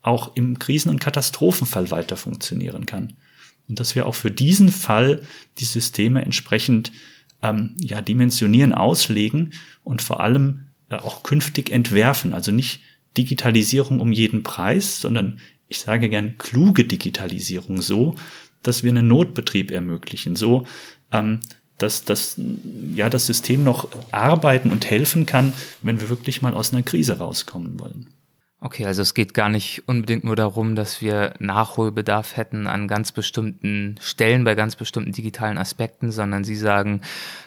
[0.02, 3.14] auch im Krisen- und Katastrophenfall weiter funktionieren kann.
[3.68, 5.22] Und dass wir auch für diesen Fall
[5.58, 6.92] die Systeme entsprechend
[7.42, 9.52] ähm, ja, dimensionieren, auslegen
[9.84, 12.34] und vor allem äh, auch künftig entwerfen.
[12.34, 12.80] Also nicht
[13.16, 18.14] Digitalisierung um jeden Preis, sondern ich sage gern kluge Digitalisierung so,
[18.62, 20.66] dass wir einen Notbetrieb ermöglichen, so
[21.12, 21.40] ähm,
[21.78, 22.40] dass, dass
[22.94, 27.18] ja das System noch arbeiten und helfen kann, wenn wir wirklich mal aus einer Krise
[27.18, 28.08] rauskommen wollen.
[28.60, 33.12] Okay, also es geht gar nicht unbedingt nur darum, dass wir Nachholbedarf hätten an ganz
[33.12, 37.02] bestimmten Stellen bei ganz bestimmten digitalen Aspekten, sondern Sie sagen,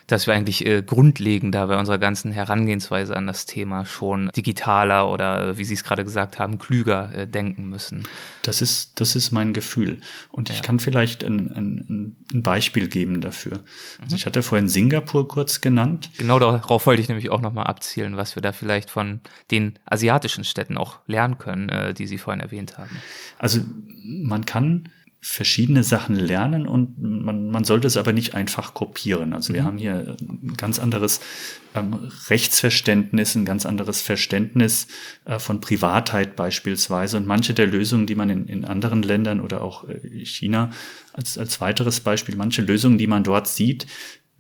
[0.08, 5.58] dass wir eigentlich äh, grundlegender bei unserer ganzen Herangehensweise an das Thema schon digitaler oder,
[5.58, 8.08] wie Sie es gerade gesagt haben, klüger äh, denken müssen.
[8.44, 10.00] Das ist, das ist mein Gefühl.
[10.30, 10.56] Und ja.
[10.56, 13.60] ich kann vielleicht ein, ein, ein Beispiel geben dafür.
[14.02, 16.10] Also ich hatte vorhin Singapur kurz genannt.
[16.18, 19.20] Genau darauf wollte ich nämlich auch nochmal abzielen, was wir da vielleicht von
[19.52, 22.98] den asiatischen Städten auch lernen können, äh, die Sie vorhin erwähnt haben.
[23.38, 23.62] Also
[24.04, 24.90] man kann
[25.24, 29.34] verschiedene Sachen lernen und man, man sollte es aber nicht einfach kopieren.
[29.34, 29.66] Also wir mhm.
[29.68, 31.22] haben hier ein ganz anderes
[31.76, 34.88] ähm, Rechtsverständnis, ein ganz anderes Verständnis
[35.26, 37.18] äh, von Privatheit beispielsweise.
[37.18, 40.72] Und manche der Lösungen, die man in, in anderen Ländern oder auch äh, China
[41.14, 43.86] als, als weiteres Beispiel, manche Lösungen, die man dort sieht,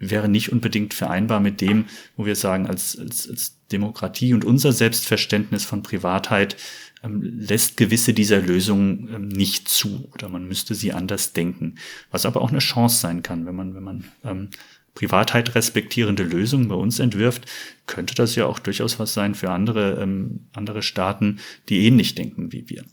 [0.09, 1.85] wäre nicht unbedingt vereinbar mit dem,
[2.15, 6.57] wo wir sagen, als, als, als Demokratie und unser Selbstverständnis von Privatheit
[7.03, 11.75] ähm, lässt gewisse dieser Lösungen ähm, nicht zu oder man müsste sie anders denken.
[12.11, 14.49] Was aber auch eine Chance sein kann, wenn man, wenn man ähm,
[14.93, 17.45] Privatheit respektierende Lösungen bei uns entwirft,
[17.87, 22.51] könnte das ja auch durchaus was sein für andere, ähm, andere Staaten, die ähnlich denken
[22.51, 22.83] wie wir.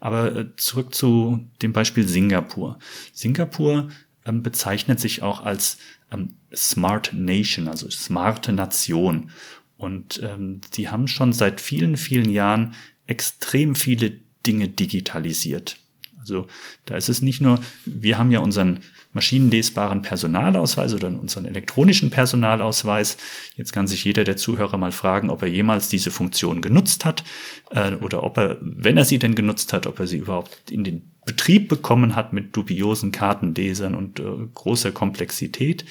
[0.00, 2.78] Aber äh, zurück zu dem Beispiel Singapur.
[3.12, 3.88] Singapur
[4.24, 5.78] ähm, bezeichnet sich auch als
[6.12, 9.30] ähm, Smart Nation, also smarte Nation.
[9.76, 12.74] Und ähm, die haben schon seit vielen, vielen Jahren
[13.06, 14.12] extrem viele
[14.46, 15.76] Dinge digitalisiert.
[16.22, 16.46] Also
[16.84, 18.80] da ist es nicht nur, wir haben ja unseren
[19.12, 23.16] maschinenlesbaren Personalausweis oder unseren elektronischen Personalausweis.
[23.56, 27.24] Jetzt kann sich jeder der Zuhörer mal fragen, ob er jemals diese Funktion genutzt hat
[27.70, 30.84] äh, oder ob er, wenn er sie denn genutzt hat, ob er sie überhaupt in
[30.84, 35.84] den Betrieb bekommen hat mit dubiosen Kartenlesern und äh, großer Komplexität.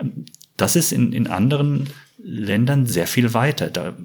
[0.00, 1.88] Ähm, das ist in, in anderen
[2.18, 3.68] Ländern sehr viel weiter.
[3.70, 3.96] Da,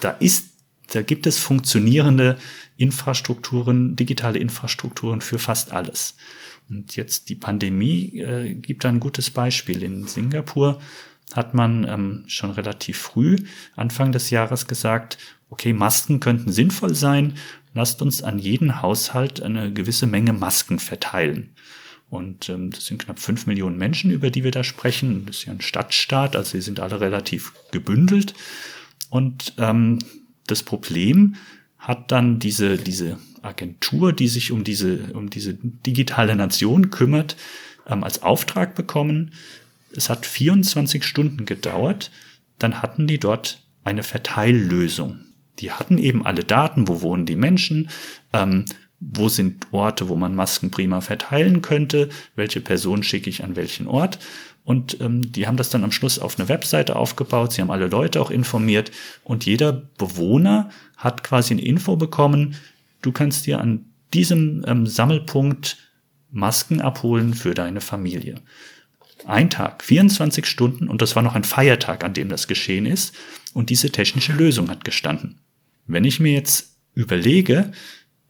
[0.00, 0.56] da ist
[0.92, 2.38] da gibt es funktionierende
[2.76, 6.16] Infrastrukturen, digitale Infrastrukturen für fast alles.
[6.68, 9.82] Und jetzt die Pandemie äh, gibt ein gutes Beispiel.
[9.82, 10.80] In Singapur
[11.34, 13.36] hat man ähm, schon relativ früh,
[13.74, 15.18] Anfang des Jahres gesagt,
[15.50, 17.34] okay, Masken könnten sinnvoll sein,
[17.74, 21.50] lasst uns an jeden Haushalt eine gewisse Menge Masken verteilen.
[22.08, 25.26] Und ähm, das sind knapp fünf Millionen Menschen, über die wir da sprechen.
[25.26, 28.34] Das ist ja ein Stadtstaat, also sie sind alle relativ gebündelt.
[29.10, 29.98] Und ähm,
[30.46, 31.36] das Problem
[31.78, 37.36] hat dann diese, diese Agentur, die sich um diese, um diese digitale Nation kümmert,
[37.86, 39.32] ähm, als Auftrag bekommen.
[39.92, 42.10] Es hat 24 Stunden gedauert.
[42.58, 45.25] Dann hatten die dort eine Verteillösung.
[45.58, 47.88] Die hatten eben alle Daten, wo wohnen die Menschen,
[48.32, 48.64] ähm,
[49.00, 53.86] wo sind Orte, wo man Masken prima verteilen könnte, welche Person schicke ich an welchen
[53.86, 54.18] Ort.
[54.64, 57.52] Und ähm, die haben das dann am Schluss auf eine Webseite aufgebaut.
[57.52, 58.90] Sie haben alle Leute auch informiert.
[59.22, 62.56] Und jeder Bewohner hat quasi eine Info bekommen.
[63.00, 65.76] Du kannst dir an diesem ähm, Sammelpunkt
[66.32, 68.40] Masken abholen für deine Familie.
[69.24, 73.14] Ein Tag, 24 Stunden und das war noch ein Feiertag, an dem das geschehen ist.
[73.54, 75.38] Und diese technische Lösung hat gestanden.
[75.86, 77.72] Wenn ich mir jetzt überlege,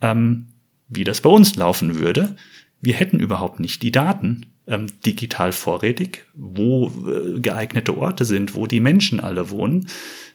[0.00, 0.48] ähm,
[0.88, 2.36] wie das bei uns laufen würde,
[2.80, 8.66] wir hätten überhaupt nicht die Daten ähm, digital vorrätig, wo äh, geeignete Orte sind, wo
[8.66, 9.88] die Menschen alle wohnen.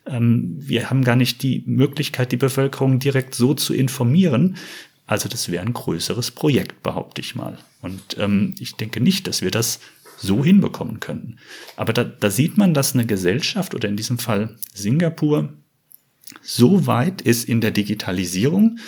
[0.05, 4.57] Ähm, wir haben gar nicht die Möglichkeit, die Bevölkerung direkt so zu informieren.
[5.05, 7.57] Also das wäre ein größeres Projekt, behaupte ich mal.
[7.81, 9.79] Und ähm, ich denke nicht, dass wir das
[10.17, 11.37] so hinbekommen könnten.
[11.75, 15.49] Aber da, da sieht man, dass eine Gesellschaft oder in diesem Fall Singapur
[16.41, 18.79] so weit ist in der Digitalisierung,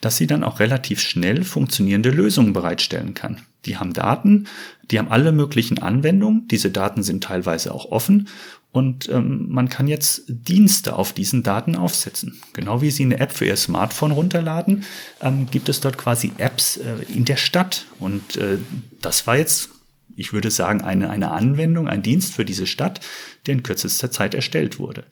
[0.00, 3.40] dass sie dann auch relativ schnell funktionierende Lösungen bereitstellen kann.
[3.64, 4.48] Die haben Daten,
[4.90, 8.28] die haben alle möglichen Anwendungen, diese Daten sind teilweise auch offen
[8.72, 12.40] und ähm, man kann jetzt Dienste auf diesen Daten aufsetzen.
[12.54, 14.84] Genau wie Sie eine App für Ihr Smartphone runterladen,
[15.20, 17.84] ähm, gibt es dort quasi Apps äh, in der Stadt.
[18.00, 18.56] Und äh,
[19.02, 19.68] das war jetzt,
[20.16, 23.00] ich würde sagen, eine, eine Anwendung, ein Dienst für diese Stadt,
[23.46, 25.04] der in kürzester Zeit erstellt wurde.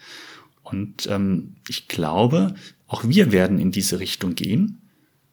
[0.71, 2.55] Und ähm, ich glaube,
[2.87, 4.83] auch wir werden in diese Richtung gehen.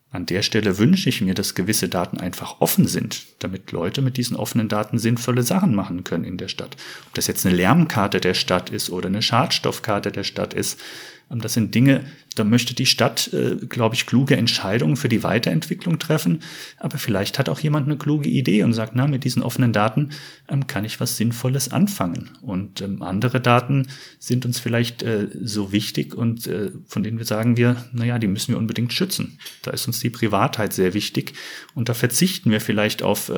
[0.10, 4.16] An der Stelle wünsche ich mir, dass gewisse Daten einfach offen sind, damit Leute mit
[4.16, 6.78] diesen offenen Daten sinnvolle Sachen machen können in der Stadt.
[7.08, 10.80] Ob das jetzt eine Lärmkarte der Stadt ist oder eine Schadstoffkarte der Stadt ist,
[11.30, 16.00] das sind Dinge, da möchte die Stadt, äh, glaube ich, kluge Entscheidungen für die Weiterentwicklung
[16.00, 16.42] treffen.
[16.78, 20.12] Aber vielleicht hat auch jemand eine kluge Idee und sagt, na, mit diesen offenen Daten
[20.48, 22.38] ähm, kann ich was Sinnvolles anfangen.
[22.42, 23.88] Und ähm, andere Daten
[24.20, 28.20] sind uns vielleicht äh, so wichtig und äh, von denen wir sagen wir, na ja,
[28.20, 29.40] die müssen wir unbedingt schützen.
[29.64, 31.34] Da ist uns die Privatheit sehr wichtig
[31.76, 33.32] und da verzichten wir vielleicht auf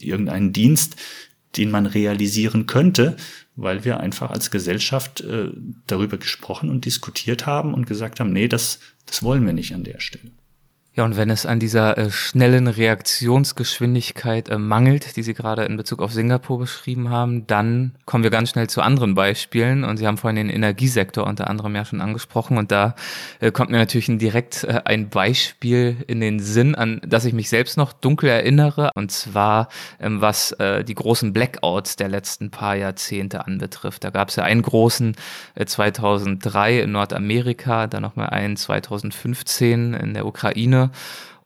[0.00, 0.96] irgendeinen Dienst,
[1.56, 3.16] den man realisieren könnte,
[3.56, 5.50] weil wir einfach als Gesellschaft äh,
[5.86, 9.84] darüber gesprochen und diskutiert haben und gesagt haben, nee, das, das wollen wir nicht an
[9.84, 10.30] der Stelle.
[10.96, 15.76] Ja, und wenn es an dieser äh, schnellen Reaktionsgeschwindigkeit äh, mangelt, die Sie gerade in
[15.76, 19.82] Bezug auf Singapur beschrieben haben, dann kommen wir ganz schnell zu anderen Beispielen.
[19.82, 22.58] Und Sie haben vorhin den Energiesektor unter anderem ja schon angesprochen.
[22.58, 22.94] Und da
[23.40, 27.48] äh, kommt mir natürlich direkt äh, ein Beispiel in den Sinn, an das ich mich
[27.48, 28.90] selbst noch dunkel erinnere.
[28.94, 34.04] Und zwar, ähm, was äh, die großen Blackouts der letzten paar Jahrzehnte anbetrifft.
[34.04, 35.16] Da gab es ja einen großen
[35.66, 40.83] 2003 äh, in Nordamerika, dann nochmal einen 2015 in der Ukraine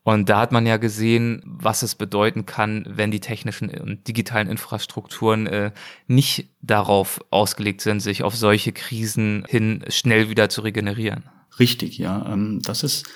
[0.08, 4.48] und da hat man ja gesehen, was es bedeuten kann, wenn die technischen und digitalen
[4.48, 5.72] Infrastrukturen äh,
[6.06, 11.24] nicht darauf ausgelegt sind, sich auf solche Krisen hin schnell wieder zu regenerieren.
[11.58, 12.26] Richtig, ja.
[12.32, 13.06] Ähm, das ist,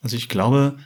[0.00, 0.78] also ich glaube,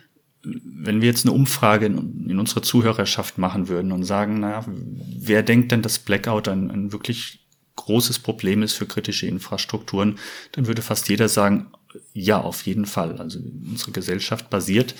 [0.42, 5.44] wenn wir jetzt eine Umfrage in, in unserer Zuhörerschaft machen würden und sagen, naja, wer
[5.44, 10.18] denkt denn, dass Blackout ein, ein wirklich großes Problem ist für kritische Infrastrukturen,
[10.52, 11.70] dann würde fast jeder sagen,
[12.12, 13.18] ja, auf jeden Fall.
[13.18, 14.94] Also unsere Gesellschaft basiert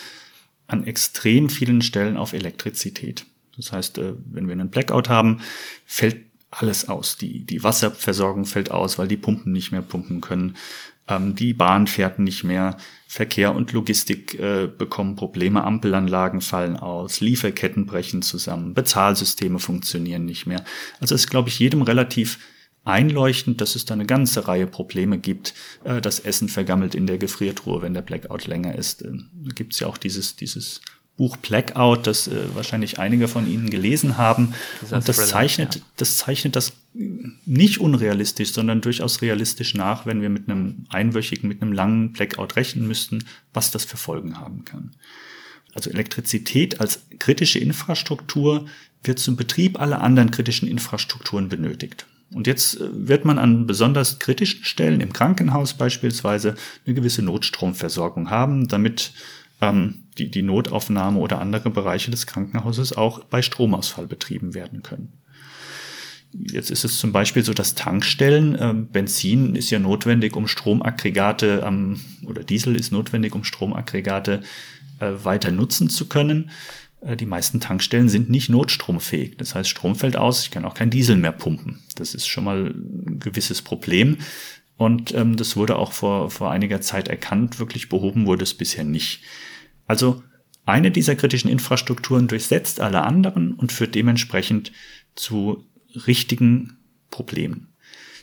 [0.66, 3.24] an extrem vielen Stellen auf Elektrizität.
[3.56, 5.40] Das heißt, äh, wenn wir einen Blackout haben,
[5.84, 7.16] fällt alles aus.
[7.16, 10.56] Die, die Wasserversorgung fällt aus, weil die Pumpen nicht mehr pumpen können.
[11.08, 12.76] Ähm, die Bahn fährt nicht mehr.
[13.08, 15.64] Verkehr und Logistik äh, bekommen Probleme.
[15.64, 17.20] Ampelanlagen fallen aus.
[17.20, 18.74] Lieferketten brechen zusammen.
[18.74, 20.64] Bezahlsysteme funktionieren nicht mehr.
[21.00, 22.38] Also ist, glaube ich, jedem relativ
[22.86, 25.54] einleuchtend, dass es da eine ganze Reihe Probleme gibt.
[25.84, 29.02] Äh, das Essen vergammelt in der Gefriertruhe, wenn der Blackout länger ist.
[29.02, 29.12] Äh,
[29.44, 30.80] da gibt es ja auch dieses, dieses
[31.16, 34.54] Buch Blackout, das äh, wahrscheinlich einige von Ihnen gelesen haben.
[34.82, 35.80] Das und das zeichnet, ja.
[35.96, 36.74] das zeichnet das
[37.44, 42.56] nicht unrealistisch, sondern durchaus realistisch nach, wenn wir mit einem einwöchigen, mit einem langen Blackout
[42.56, 44.92] rechnen müssten, was das für Folgen haben kann.
[45.74, 48.66] Also Elektrizität als kritische Infrastruktur
[49.02, 52.06] wird zum Betrieb aller anderen kritischen Infrastrukturen benötigt.
[52.32, 58.30] Und jetzt äh, wird man an besonders kritischen Stellen, im Krankenhaus beispielsweise, eine gewisse Notstromversorgung
[58.30, 59.12] haben, damit
[59.60, 65.12] ähm, die, die Notaufnahme oder andere Bereiche des Krankenhauses auch bei Stromausfall betrieben werden können.
[66.32, 71.62] Jetzt ist es zum Beispiel so, dass Tankstellen, äh, Benzin ist ja notwendig, um Stromaggregate
[71.64, 74.42] ähm, oder Diesel ist notwendig, um Stromaggregate
[74.98, 76.50] äh, weiter nutzen zu können.
[77.00, 79.36] Äh, die meisten Tankstellen sind nicht notstromfähig.
[79.36, 81.80] Das heißt, Strom fällt aus, ich kann auch kein Diesel mehr pumpen.
[81.96, 84.18] Das ist schon mal ein gewisses Problem.
[84.76, 87.58] Und ähm, das wurde auch vor, vor einiger Zeit erkannt.
[87.58, 89.22] Wirklich behoben wurde es bisher nicht.
[89.86, 90.22] Also
[90.66, 94.72] eine dieser kritischen Infrastrukturen durchsetzt alle anderen und führt dementsprechend
[95.14, 95.64] zu
[96.06, 96.76] richtigen
[97.10, 97.68] Problemen.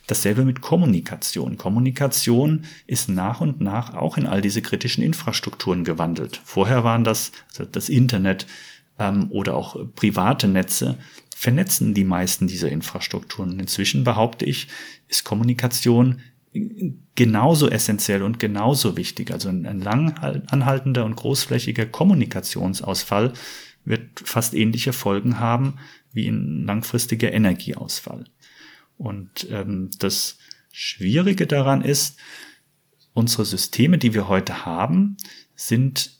[0.08, 1.58] Dasselbe mit Kommunikation.
[1.58, 6.42] Kommunikation ist nach und nach auch in all diese kritischen Infrastrukturen gewandelt.
[6.44, 8.46] Vorher waren das also das Internet
[9.00, 10.98] ähm, oder auch private Netze,
[11.36, 13.60] vernetzen die meisten dieser Infrastrukturen.
[13.60, 14.68] Inzwischen behaupte ich,
[15.08, 16.22] ist Kommunikation
[17.16, 19.32] genauso essentiell und genauso wichtig.
[19.32, 20.14] Also ein lang
[20.47, 23.34] anhaltender und großflächiger Kommunikationsausfall
[23.86, 25.76] wird fast ähnliche Folgen haben
[26.12, 28.26] wie ein langfristiger Energieausfall.
[28.98, 30.38] Und ähm, das
[30.72, 32.18] Schwierige daran ist,
[33.14, 35.18] unsere Systeme, die wir heute haben,
[35.56, 36.12] sind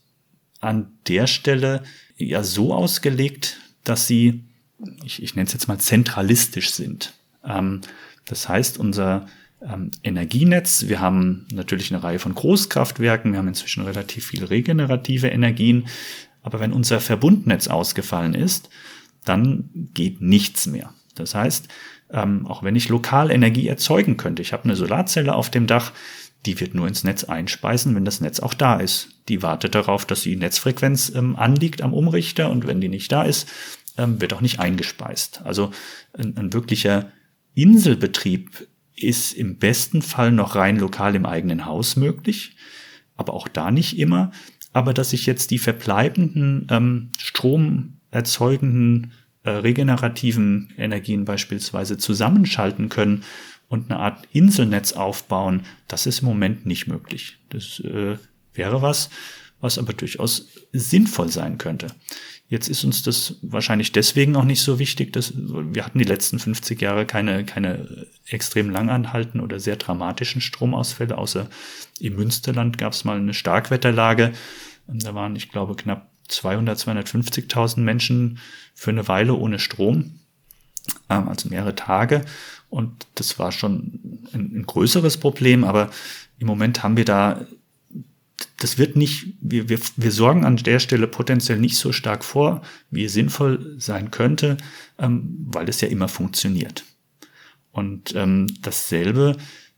[0.59, 1.84] an der Stelle
[2.17, 4.43] ja so ausgelegt, dass sie
[5.03, 7.13] ich, ich nenne es jetzt mal zentralistisch sind.
[7.43, 7.82] Ähm,
[8.26, 9.28] das heißt, unser
[9.61, 15.28] ähm, Energienetz, wir haben natürlich eine Reihe von Großkraftwerken, wir haben inzwischen relativ viele regenerative
[15.28, 15.88] Energien,
[16.41, 18.69] aber wenn unser Verbundnetz ausgefallen ist,
[19.24, 20.93] dann geht nichts mehr.
[21.15, 21.67] Das heißt,
[22.14, 25.91] ähm, auch wenn ich lokal Energie erzeugen könnte, ich habe eine Solarzelle auf dem Dach,
[26.45, 29.09] die wird nur ins Netz einspeisen, wenn das Netz auch da ist.
[29.30, 33.24] Die wartet darauf, dass die Netzfrequenz ähm, anliegt am Umrichter und wenn die nicht da
[33.24, 33.49] ist,
[33.97, 35.41] ähm, wird auch nicht eingespeist.
[35.43, 35.72] Also
[36.18, 37.11] ein, ein wirklicher
[37.55, 42.55] Inselbetrieb ist im besten Fall noch rein lokal im eigenen Haus möglich,
[43.16, 44.32] aber auch da nicht immer.
[44.74, 53.23] Aber dass ich jetzt die verbleibenden ähm, stromerzeugenden äh, regenerativen Energien beispielsweise zusammenschalten können
[53.67, 57.39] und eine Art Inselnetz aufbauen, das ist im Moment nicht möglich.
[57.49, 58.17] Das äh,
[58.53, 59.09] wäre was,
[59.59, 61.87] was aber durchaus sinnvoll sein könnte.
[62.47, 66.37] Jetzt ist uns das wahrscheinlich deswegen auch nicht so wichtig, dass wir hatten die letzten
[66.37, 71.49] 50 Jahre keine, keine extrem langanhaltenden oder sehr dramatischen Stromausfälle, außer
[71.99, 74.33] im Münsterland gab es mal eine Starkwetterlage.
[74.87, 78.39] Da waren, ich glaube, knapp 200, 250.000 Menschen
[78.74, 80.19] für eine Weile ohne Strom,
[81.09, 82.26] ähm, also mehrere Tage.
[82.69, 85.89] Und das war schon ein, ein größeres Problem, aber
[86.39, 87.45] im Moment haben wir da
[88.57, 92.61] das wird nicht, wir, wir, wir sorgen an der Stelle potenziell nicht so stark vor,
[92.91, 94.57] wie es sinnvoll sein könnte,
[94.97, 96.86] ähm, weil es ja immer funktioniert.
[97.71, 99.36] Und ähm, dasselbe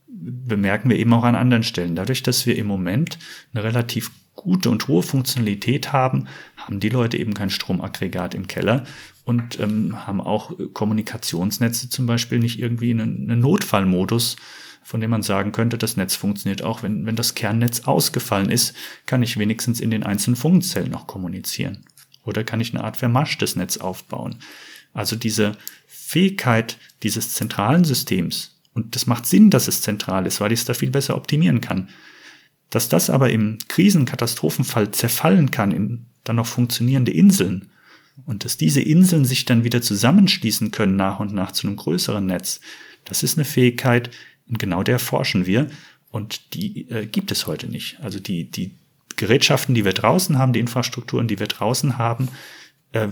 [0.08, 1.96] bemerken wir eben auch an anderen Stellen.
[1.96, 3.18] Dadurch, dass wir im Moment
[3.54, 6.28] eine relativ gute und hohe Funktionalität haben,
[6.58, 8.84] haben die Leute eben kein Stromaggregat im Keller
[9.24, 14.36] und ähm, haben auch Kommunikationsnetze zum Beispiel nicht irgendwie einen, einen Notfallmodus,
[14.84, 18.76] von dem man sagen könnte, das Netz funktioniert auch, wenn, wenn das Kernnetz ausgefallen ist,
[19.08, 21.86] kann ich wenigstens in den einzelnen Funkzellen noch kommunizieren.
[22.24, 24.36] Oder kann ich eine Art vermaschtes Netz aufbauen.
[24.94, 25.54] Also diese
[25.88, 30.66] Fähigkeit dieses zentralen Systems, und das macht Sinn, dass es zentral ist, weil ich es
[30.66, 31.90] da viel besser optimieren kann,
[32.70, 37.70] dass das aber im Krisenkatastrophenfall zerfallen kann in dann noch funktionierende Inseln
[38.26, 42.26] und dass diese Inseln sich dann wieder zusammenschließen können nach und nach zu einem größeren
[42.26, 42.62] Netz,
[43.04, 44.10] das ist eine Fähigkeit,
[44.48, 45.68] und genau der forschen wir.
[46.12, 48.00] Und die äh, gibt es heute nicht.
[48.02, 48.76] Also die, die
[49.16, 52.30] Gerätschaften, die wir draußen haben, die Infrastrukturen, die wir draußen haben,
[52.92, 53.10] äh,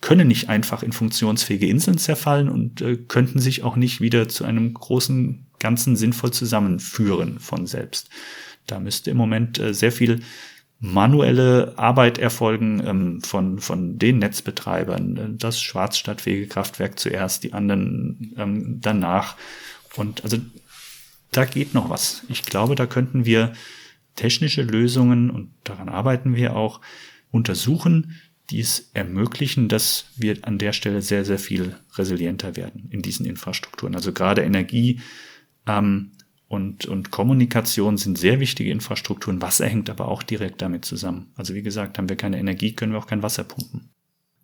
[0.00, 4.44] können nicht einfach in funktionsfähige Inseln zerfallen und äh, könnten sich auch nicht wieder zu
[4.44, 8.10] einem großen Ganzen sinnvoll zusammenführen von selbst.
[8.66, 10.22] Da müsste im Moment äh, sehr viel
[10.78, 15.38] manuelle Arbeit erfolgen ähm, von, von den Netzbetreibern.
[15.38, 19.36] Das Schwarzstadtwegekraftwerk zuerst, die anderen ähm, danach.
[19.96, 20.38] Und also
[21.32, 22.22] da geht noch was.
[22.28, 23.52] Ich glaube, da könnten wir
[24.16, 26.80] technische Lösungen, und daran arbeiten wir auch,
[27.30, 28.16] untersuchen,
[28.50, 33.26] die es ermöglichen, dass wir an der Stelle sehr, sehr viel resilienter werden in diesen
[33.26, 33.94] Infrastrukturen.
[33.94, 35.00] Also gerade Energie
[35.66, 36.12] ähm,
[36.48, 39.42] und, und Kommunikation sind sehr wichtige Infrastrukturen.
[39.42, 41.32] Wasser hängt aber auch direkt damit zusammen.
[41.34, 43.90] Also wie gesagt, haben wir keine Energie, können wir auch kein Wasser pumpen.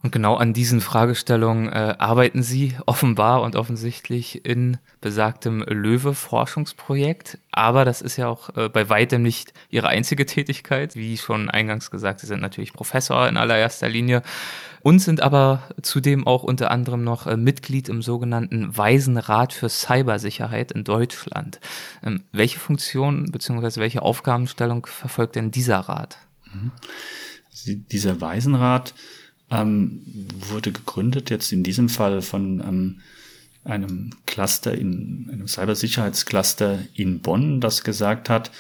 [0.03, 7.39] Und genau an diesen Fragestellungen äh, arbeiten Sie offenbar und offensichtlich in besagtem Löwe-Forschungsprojekt.
[7.53, 10.97] Aber das ist ja auch äh, bei weitem nicht Ihre einzige Tätigkeit.
[10.97, 14.23] Wie schon eingangs gesagt, Sie sind natürlich Professor in allererster Linie
[14.81, 20.73] und sind aber zudem auch unter anderem noch äh, Mitglied im sogenannten Weisenrat für Cybersicherheit
[20.73, 21.61] in Deutschland.
[22.03, 23.81] Ähm, welche Funktion bzw.
[23.81, 26.19] welche Aufgabenstellung verfolgt denn dieser Rat?
[26.53, 26.73] Mhm.
[27.93, 28.95] Dieser Weisenrat
[29.53, 30.01] ähm,
[30.49, 33.01] wurde gegründet, jetzt in diesem Fall von ähm,
[33.65, 38.51] einem Cluster in einem Cybersicherheitscluster in Bonn, das gesagt hat,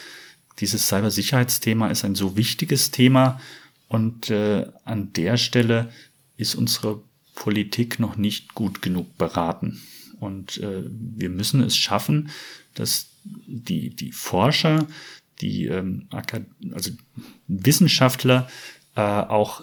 [0.59, 3.41] dieses Cybersicherheitsthema ist ein so wichtiges Thema
[3.89, 5.91] und äh, an der Stelle
[6.37, 7.01] ist unsere
[7.35, 9.81] Politik noch nicht gut genug beraten.
[10.21, 12.31] Und äh, wir müssen es schaffen,
[12.75, 14.87] dass die, die Forscher,
[15.41, 16.07] die ähm,
[16.73, 16.91] also
[17.49, 18.49] Wissenschaftler
[18.95, 19.63] äh, auch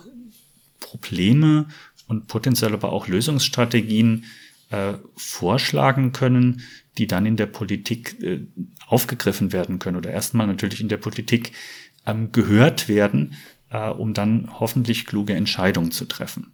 [0.79, 1.67] Probleme
[2.07, 4.25] und potenziell aber auch Lösungsstrategien
[4.69, 6.61] äh, vorschlagen können,
[6.97, 8.41] die dann in der Politik äh,
[8.87, 11.53] aufgegriffen werden können oder erstmal natürlich in der Politik
[12.05, 13.35] ähm, gehört werden,
[13.69, 16.53] äh, um dann hoffentlich kluge Entscheidungen zu treffen.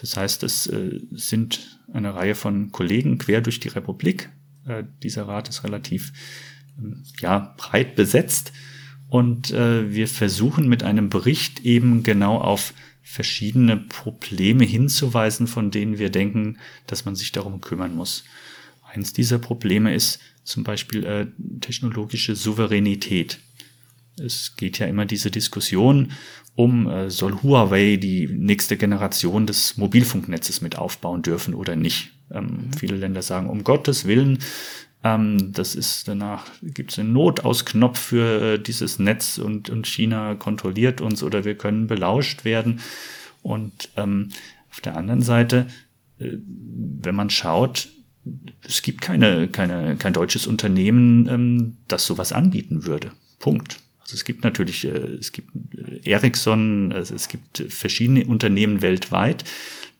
[0.00, 4.30] Das heißt, es äh, sind eine Reihe von Kollegen quer durch die Republik.
[4.66, 6.12] Äh, dieser Rat ist relativ
[6.78, 8.52] ähm, ja, breit besetzt
[9.08, 12.74] und äh, wir versuchen mit einem Bericht eben genau auf
[13.04, 18.24] verschiedene Probleme hinzuweisen, von denen wir denken, dass man sich darum kümmern muss.
[18.82, 21.26] Eins dieser Probleme ist zum Beispiel äh,
[21.60, 23.38] technologische Souveränität.
[24.18, 26.12] Es geht ja immer diese Diskussion
[26.56, 32.12] um, äh, soll Huawei die nächste Generation des Mobilfunknetzes mit aufbauen dürfen oder nicht.
[32.30, 32.72] Ähm, mhm.
[32.78, 34.38] Viele Länder sagen, um Gottes Willen,
[35.04, 40.34] ähm, das ist danach, gibt es einen Notausknopf für äh, dieses Netz und, und China
[40.34, 42.80] kontrolliert uns oder wir können belauscht werden.
[43.42, 44.30] Und ähm,
[44.70, 45.66] auf der anderen Seite,
[46.18, 47.88] äh, wenn man schaut,
[48.66, 53.12] es gibt keine, keine, kein deutsches Unternehmen, ähm, das sowas anbieten würde.
[53.38, 53.80] Punkt.
[54.00, 59.44] Also es gibt natürlich, äh, es gibt äh, Ericsson, es gibt verschiedene Unternehmen weltweit,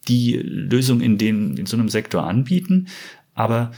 [0.08, 2.88] die Lösungen in dem, in so einem Sektor anbieten.
[3.34, 3.72] Aber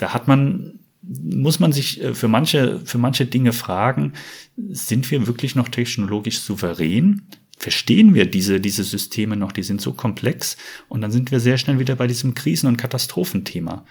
[0.00, 4.14] da hat man, muss man sich äh, für manche, für manche Dinge fragen,
[4.56, 7.22] sind wir wirklich noch technologisch souverän?
[7.58, 9.52] Verstehen wir diese, diese Systeme noch?
[9.52, 10.56] Die sind so komplex.
[10.88, 13.84] Und dann sind wir sehr schnell wieder bei diesem Krisen- und Katastrophenthema.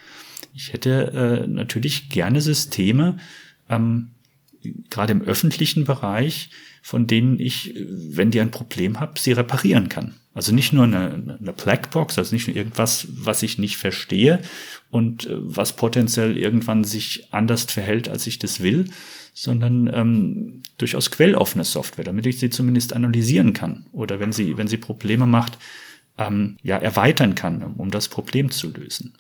[0.56, 3.18] Ich hätte äh, natürlich gerne Systeme,
[3.70, 4.10] ähm,
[4.90, 6.50] gerade im öffentlichen Bereich,
[6.90, 10.16] von denen ich, wenn die ein Problem habe, sie reparieren kann.
[10.34, 14.42] Also nicht nur eine, eine Blackbox, also nicht nur irgendwas, was ich nicht verstehe
[14.90, 18.90] und äh, was potenziell irgendwann sich anders verhält, als ich das will,
[19.36, 24.68] sondern ähm, durchaus quelloffene Software, damit ich sie zumindest analysieren kann oder wenn sie, wenn
[24.68, 25.60] sie Probleme macht,
[26.18, 29.14] ähm, ja, erweitern kann, um das Problem zu lösen.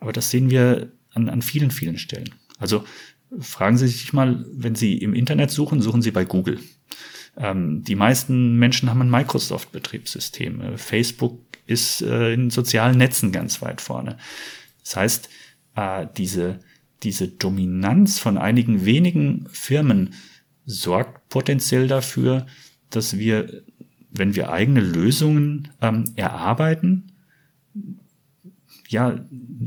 [0.00, 2.34] Aber das sehen wir an, an vielen, vielen Stellen.
[2.58, 2.84] Also
[3.40, 6.58] fragen Sie sich mal, wenn Sie im Internet suchen, suchen Sie bei Google.
[7.36, 10.60] Ähm, die meisten Menschen haben ein Microsoft-Betriebssystem.
[10.60, 14.18] Äh, Facebook ist äh, in sozialen Netzen ganz weit vorne.
[14.82, 15.28] Das heißt,
[15.76, 16.60] äh, diese,
[17.02, 20.14] diese Dominanz von einigen wenigen Firmen
[20.66, 22.46] sorgt potenziell dafür,
[22.90, 23.62] dass wir,
[24.10, 27.12] wenn wir eigene Lösungen ähm, erarbeiten,
[28.88, 29.18] ja,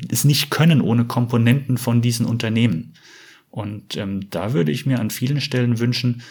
[0.09, 2.93] es nicht können ohne Komponenten von diesen Unternehmen.
[3.49, 6.21] Und ähm, da würde ich mir an vielen Stellen wünschen,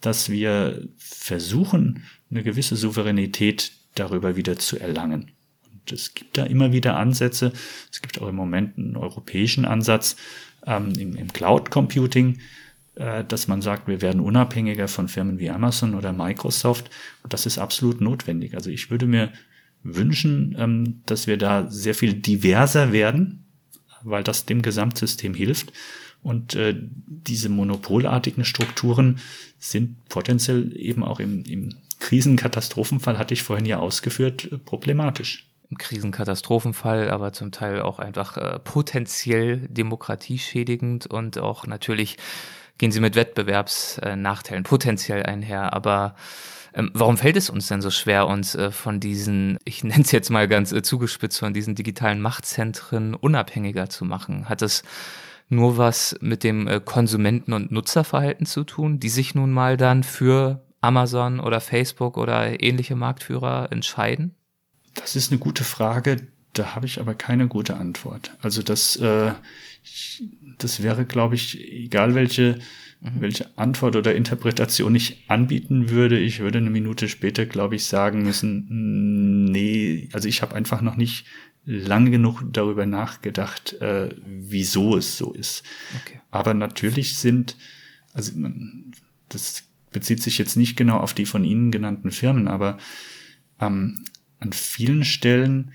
[0.00, 5.32] dass wir versuchen, eine gewisse Souveränität darüber wieder zu erlangen.
[5.72, 7.52] Und es gibt da immer wieder Ansätze.
[7.90, 10.16] Es gibt auch im Moment einen europäischen Ansatz
[10.66, 12.38] ähm, im, im Cloud Computing,
[12.94, 16.90] äh, dass man sagt, wir werden unabhängiger von Firmen wie Amazon oder Microsoft.
[17.22, 18.54] Und das ist absolut notwendig.
[18.54, 19.32] Also ich würde mir
[19.82, 23.44] wünschen, ähm, dass wir da sehr viel diverser werden,
[24.02, 25.72] weil das dem Gesamtsystem hilft
[26.22, 29.20] und äh, diese monopolartigen Strukturen
[29.58, 35.46] sind potenziell eben auch im, im Krisenkatastrophenfall, hatte ich vorhin ja ausgeführt, problematisch.
[35.70, 42.16] Im Krisenkatastrophenfall, aber zum Teil auch einfach äh, potenziell demokratieschädigend und auch natürlich
[42.78, 45.72] gehen sie mit Wettbewerbsnachteilen potenziell einher.
[45.72, 46.16] Aber
[46.74, 50.12] ähm, warum fällt es uns denn so schwer, uns äh, von diesen, ich nenne es
[50.12, 54.48] jetzt mal ganz äh, zugespitzt, von diesen digitalen Machtzentren unabhängiger zu machen?
[54.48, 54.82] Hat es
[55.50, 60.02] nur was mit dem äh, Konsumenten- und Nutzerverhalten zu tun, die sich nun mal dann
[60.02, 64.34] für Amazon oder Facebook oder ähnliche Marktführer entscheiden?
[64.94, 68.36] Das ist eine gute Frage, da habe ich aber keine gute Antwort.
[68.40, 69.32] Also das, äh,
[70.58, 72.58] das wäre, glaube ich, egal welche,
[73.00, 73.20] mhm.
[73.20, 78.22] welche Antwort oder Interpretation ich anbieten würde, ich würde eine Minute später, glaube ich, sagen
[78.22, 81.26] müssen, nee, also ich habe einfach noch nicht
[81.64, 85.62] lange genug darüber nachgedacht, äh, wieso es so ist.
[86.02, 86.20] Okay.
[86.30, 87.56] Aber natürlich sind,
[88.12, 88.32] also
[89.28, 92.78] das bezieht sich jetzt nicht genau auf die von Ihnen genannten Firmen, aber
[93.60, 94.04] ähm,
[94.38, 95.72] an vielen Stellen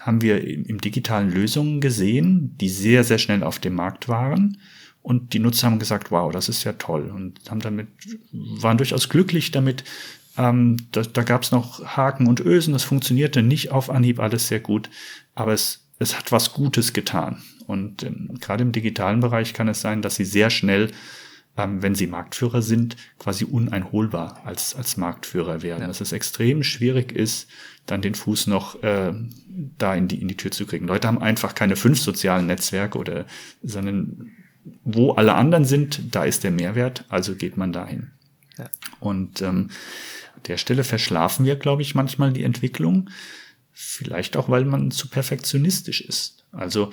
[0.00, 4.58] haben wir im, im digitalen Lösungen gesehen, die sehr, sehr schnell auf dem Markt waren.
[5.02, 7.10] Und die Nutzer haben gesagt, wow, das ist ja toll.
[7.10, 7.88] Und haben damit,
[8.32, 9.84] waren durchaus glücklich damit,
[10.36, 14.48] ähm, da da gab es noch Haken und Ösen, das funktionierte nicht auf Anhieb alles
[14.48, 14.90] sehr gut,
[15.34, 17.42] aber es, es hat was Gutes getan.
[17.66, 20.90] Und ähm, gerade im digitalen Bereich kann es sein, dass sie sehr schnell,
[21.56, 25.82] ähm, wenn sie Marktführer sind, quasi uneinholbar als, als Marktführer werden.
[25.82, 25.86] Ja.
[25.88, 27.48] Dass es extrem schwierig ist,
[27.86, 29.12] dann den Fuß noch äh,
[29.78, 30.86] da in die, in die Tür zu kriegen.
[30.86, 33.26] Leute haben einfach keine fünf sozialen Netzwerke oder,
[33.62, 34.30] sondern
[34.84, 38.10] wo alle anderen sind, da ist der Mehrwert, also geht man dahin.
[38.58, 38.68] Ja.
[39.00, 39.70] Und ähm,
[40.46, 43.10] der Stelle verschlafen wir, glaube ich, manchmal die Entwicklung.
[43.72, 46.44] Vielleicht auch, weil man zu perfektionistisch ist.
[46.52, 46.90] Also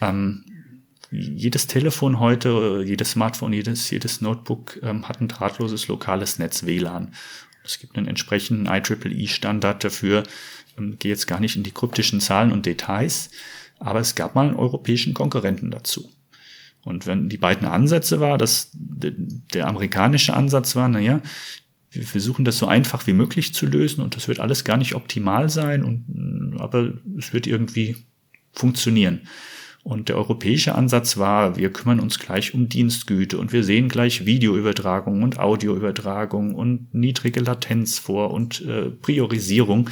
[0.00, 0.44] ähm,
[1.10, 7.12] jedes Telefon heute, jedes Smartphone, jedes, jedes Notebook ähm, hat ein drahtloses lokales Netz WLAN.
[7.64, 10.22] Es gibt einen entsprechenden IEEE-Standard dafür.
[10.78, 13.30] Ähm, gehe jetzt gar nicht in die kryptischen Zahlen und Details,
[13.78, 16.10] aber es gab mal einen europäischen Konkurrenten dazu.
[16.84, 21.20] Und wenn die beiden Ansätze war, dass der amerikanische Ansatz war, naja,
[21.92, 24.94] wir versuchen das so einfach wie möglich zu lösen und das wird alles gar nicht
[24.94, 27.96] optimal sein und, aber es wird irgendwie
[28.52, 29.20] funktionieren.
[29.84, 34.24] Und der europäische Ansatz war, wir kümmern uns gleich um Dienstgüte und wir sehen gleich
[34.24, 39.90] Videoübertragung und Audioübertragung und niedrige Latenz vor und äh, Priorisierung.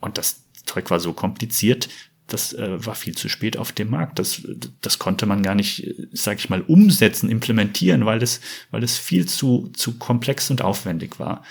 [0.00, 1.88] Und das Zeug war so kompliziert,
[2.28, 4.18] das äh, war viel zu spät auf dem Markt.
[4.18, 4.46] Das,
[4.82, 9.26] das konnte man gar nicht, sag ich mal, umsetzen, implementieren, weil das, weil das viel
[9.26, 11.42] zu, zu komplex und aufwendig war.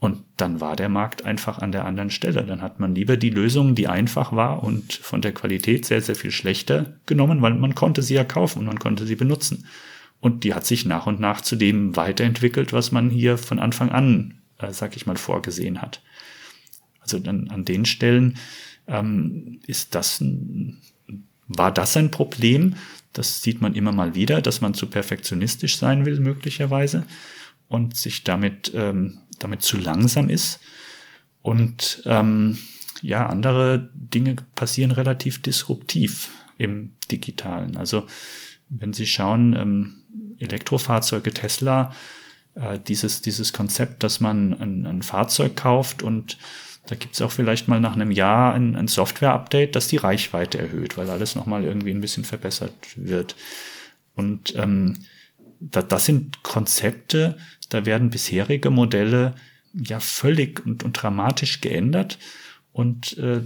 [0.00, 2.44] Und dann war der Markt einfach an der anderen Stelle.
[2.44, 6.16] Dann hat man lieber die Lösung, die einfach war und von der Qualität sehr, sehr
[6.16, 9.66] viel schlechter genommen, weil man konnte sie ja kaufen und man konnte sie benutzen.
[10.18, 13.90] Und die hat sich nach und nach zu dem weiterentwickelt, was man hier von Anfang
[13.90, 16.02] an, äh, sag ich mal, vorgesehen hat.
[17.00, 18.36] Also dann an den Stellen,
[18.86, 20.22] ähm, ist das
[21.48, 22.74] war das ein Problem?
[23.12, 27.06] Das sieht man immer mal wieder, dass man zu perfektionistisch sein will, möglicherweise,
[27.68, 30.60] und sich damit, ähm, damit zu langsam ist.
[31.42, 32.58] Und ähm,
[33.02, 37.76] ja, andere Dinge passieren relativ disruptiv im Digitalen.
[37.76, 38.06] Also
[38.68, 39.94] wenn Sie schauen, ähm,
[40.38, 41.92] Elektrofahrzeuge Tesla,
[42.54, 46.36] äh, dieses, dieses Konzept, dass man ein, ein Fahrzeug kauft und
[46.86, 50.96] da gibt's auch vielleicht mal nach einem Jahr ein, ein Software-Update, das die Reichweite erhöht,
[50.96, 53.34] weil alles nochmal irgendwie ein bisschen verbessert wird.
[54.14, 54.98] Und ähm,
[55.60, 57.36] da, das sind Konzepte,
[57.68, 59.34] da werden bisherige Modelle
[59.72, 62.18] ja völlig und, und dramatisch geändert.
[62.72, 63.40] Und äh,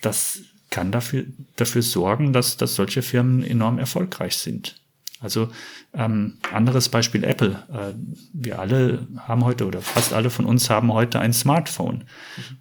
[0.00, 1.24] das kann dafür,
[1.56, 4.77] dafür sorgen, dass, dass solche Firmen enorm erfolgreich sind.
[5.20, 5.48] Also
[5.94, 7.62] ähm, anderes Beispiel Apple.
[7.72, 7.94] Äh,
[8.32, 12.04] wir alle haben heute oder fast alle von uns haben heute ein Smartphone.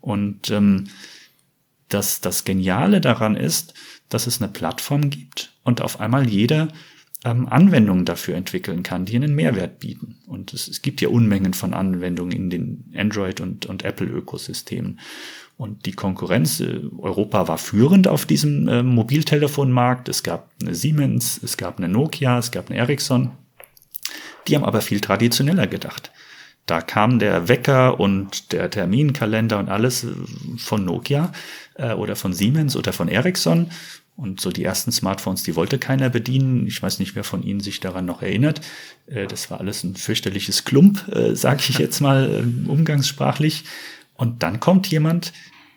[0.02, 0.86] Und ähm,
[1.90, 3.74] das, das Geniale daran ist,
[4.10, 6.70] dass es eine Plattform gibt und auf einmal jeder
[7.24, 10.18] ähm, Anwendungen dafür entwickeln kann, die einen Mehrwert bieten.
[10.26, 15.00] Und es, es gibt ja Unmengen von Anwendungen in den Android- und, und Apple-Ökosystemen.
[15.58, 20.08] Und die Konkurrenz, äh, Europa war führend auf diesem äh, Mobiltelefonmarkt.
[20.08, 23.32] Es gab eine Siemens, es gab eine Nokia, es gab eine Ericsson.
[24.48, 26.12] Die haben aber viel traditioneller gedacht.
[26.68, 30.10] Da kam der Wecker und der Terminkalender und alles äh,
[30.58, 31.32] von Nokia
[31.76, 33.72] äh, oder von Siemens oder von Ericsson.
[34.18, 36.68] Und so die ersten Smartphones, die wollte keiner bedienen.
[36.68, 38.62] Ich weiß nicht, wer von Ihnen sich daran noch erinnert.
[39.08, 43.64] Äh, das war alles ein fürchterliches Klump, sage ich jetzt mal umgangssprachlich.
[44.18, 45.32] Und dann kommt jemand,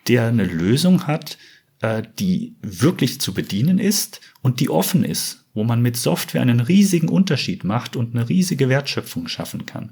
[0.07, 1.37] der eine Lösung hat,
[1.81, 6.59] äh, die wirklich zu bedienen ist und die offen ist, wo man mit Software einen
[6.59, 9.91] riesigen Unterschied macht und eine riesige Wertschöpfung schaffen kann.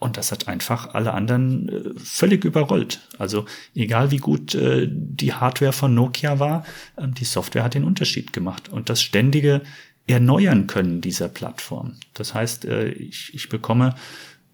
[0.00, 3.00] Und das hat einfach alle anderen äh, völlig überrollt.
[3.18, 6.64] Also egal wie gut äh, die Hardware von Nokia war,
[6.96, 8.68] äh, die Software hat den Unterschied gemacht.
[8.68, 9.62] Und das ständige
[10.06, 11.96] Erneuern können dieser Plattform.
[12.14, 13.94] Das heißt, ich, ich bekomme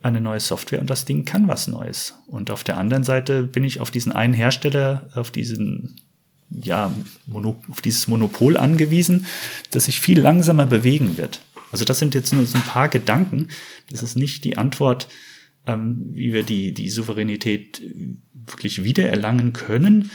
[0.05, 2.15] eine neue Software und das Ding kann was Neues.
[2.27, 5.97] Und auf der anderen Seite bin ich auf diesen einen Hersteller, auf diesen
[6.51, 6.95] ja,
[7.27, 9.27] Mono, auf dieses Monopol angewiesen,
[9.71, 11.41] das sich viel langsamer bewegen wird.
[11.73, 13.49] Also das sind jetzt nur so ein paar Gedanken.
[13.91, 15.09] Das ist nicht die Antwort,
[15.67, 17.83] ähm, wie wir die, die Souveränität
[18.33, 20.11] wirklich wiedererlangen können.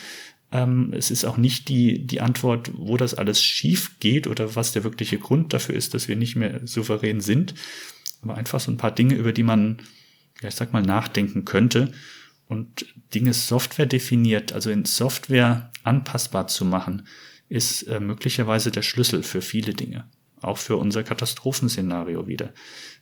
[0.51, 4.71] Ähm, es ist auch nicht die, die Antwort, wo das alles schief geht oder was
[4.71, 7.55] der wirkliche Grund dafür ist, dass wir nicht mehr souverän sind
[8.21, 9.77] aber einfach so ein paar Dinge, über die man,
[10.41, 11.91] ja, ich sag mal, nachdenken könnte
[12.47, 17.07] und Dinge Software definiert, also in Software anpassbar zu machen,
[17.47, 20.05] ist äh, möglicherweise der Schlüssel für viele Dinge.
[20.41, 22.53] Auch für unser Katastrophenszenario wieder.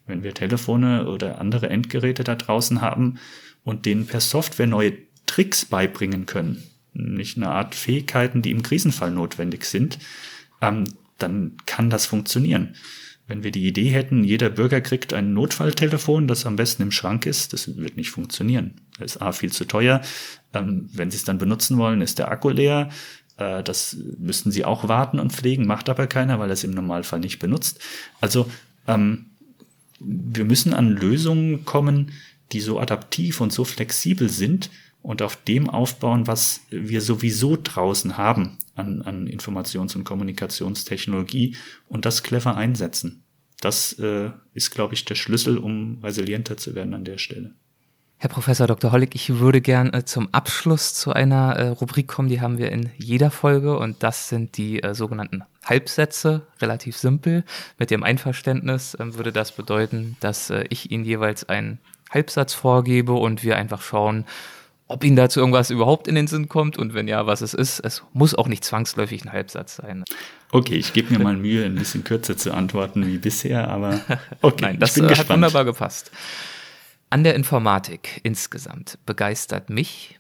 [0.06, 3.20] Wenn wir Telefone oder andere Endgeräte da draußen haben
[3.64, 4.94] und denen per Software neue
[5.26, 6.64] Tricks beibringen können,
[6.94, 10.00] nicht eine Art Fähigkeiten, die im Krisenfall notwendig sind,
[10.62, 10.86] ähm,
[11.18, 12.76] dann kann das funktionieren.
[13.28, 17.26] Wenn wir die Idee hätten, jeder Bürger kriegt ein Notfalltelefon, das am besten im Schrank
[17.26, 18.76] ist, das wird nicht funktionieren.
[19.00, 20.02] Das ist A viel zu teuer.
[20.54, 22.90] Ähm, wenn Sie es dann benutzen wollen, ist der Akku leer.
[23.36, 26.72] Äh, das müssten Sie auch warten und pflegen, macht aber keiner, weil er es im
[26.72, 27.80] Normalfall nicht benutzt.
[28.22, 28.50] Also
[28.88, 29.26] ähm,
[30.00, 32.14] wir müssen an Lösungen kommen,
[32.54, 34.70] die so adaptiv und so flexibel sind
[35.02, 41.56] und auf dem aufbauen, was wir sowieso draußen haben an, an Informations- und Kommunikationstechnologie
[41.88, 43.24] und das clever einsetzen.
[43.60, 47.56] Das äh, ist, glaube ich, der Schlüssel, um resilienter zu werden an der Stelle.
[48.20, 48.92] Herr Professor Dr.
[48.92, 52.72] Hollig, ich würde gern äh, zum Abschluss zu einer äh, Rubrik kommen, die haben wir
[52.72, 57.44] in jeder Folge und das sind die äh, sogenannten Halbsätze, relativ simpel.
[57.78, 61.78] Mit dem Einverständnis ähm, würde das bedeuten, dass äh, ich Ihnen jeweils einen
[62.10, 64.26] Halbsatz vorgebe und wir einfach schauen,
[64.88, 67.80] ob Ihnen dazu irgendwas überhaupt in den Sinn kommt und wenn ja, was es ist.
[67.82, 70.04] Es muss auch nicht zwangsläufig ein Halbsatz sein.
[70.52, 74.00] Okay, ich gebe mir mal Mühe, ein bisschen kürzer zu antworten wie bisher, aber
[74.42, 75.30] okay, Nein, das hat gespannt.
[75.30, 76.12] wunderbar gepasst.
[77.10, 80.20] An der Informatik insgesamt begeistert mich,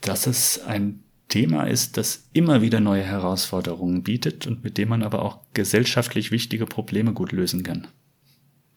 [0.00, 5.02] dass es ein Thema ist, das immer wieder neue Herausforderungen bietet und mit dem man
[5.02, 7.88] aber auch gesellschaftlich wichtige Probleme gut lösen kann.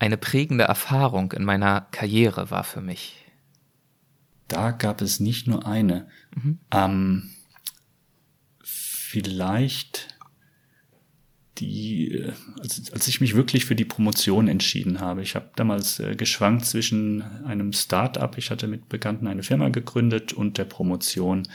[0.02, 3.24] Eine prägende Erfahrung in meiner Karriere war für mich.
[4.48, 6.08] Da gab es nicht nur eine.
[6.34, 6.58] Mhm.
[6.72, 7.30] Ähm,
[8.64, 10.08] vielleicht
[11.60, 12.26] die,
[12.60, 15.22] als, als ich mich wirklich für die Promotion entschieden habe.
[15.22, 20.34] Ich habe damals äh, geschwankt zwischen einem Start-up, ich hatte mit Bekannten eine Firma gegründet
[20.34, 21.48] und der Promotion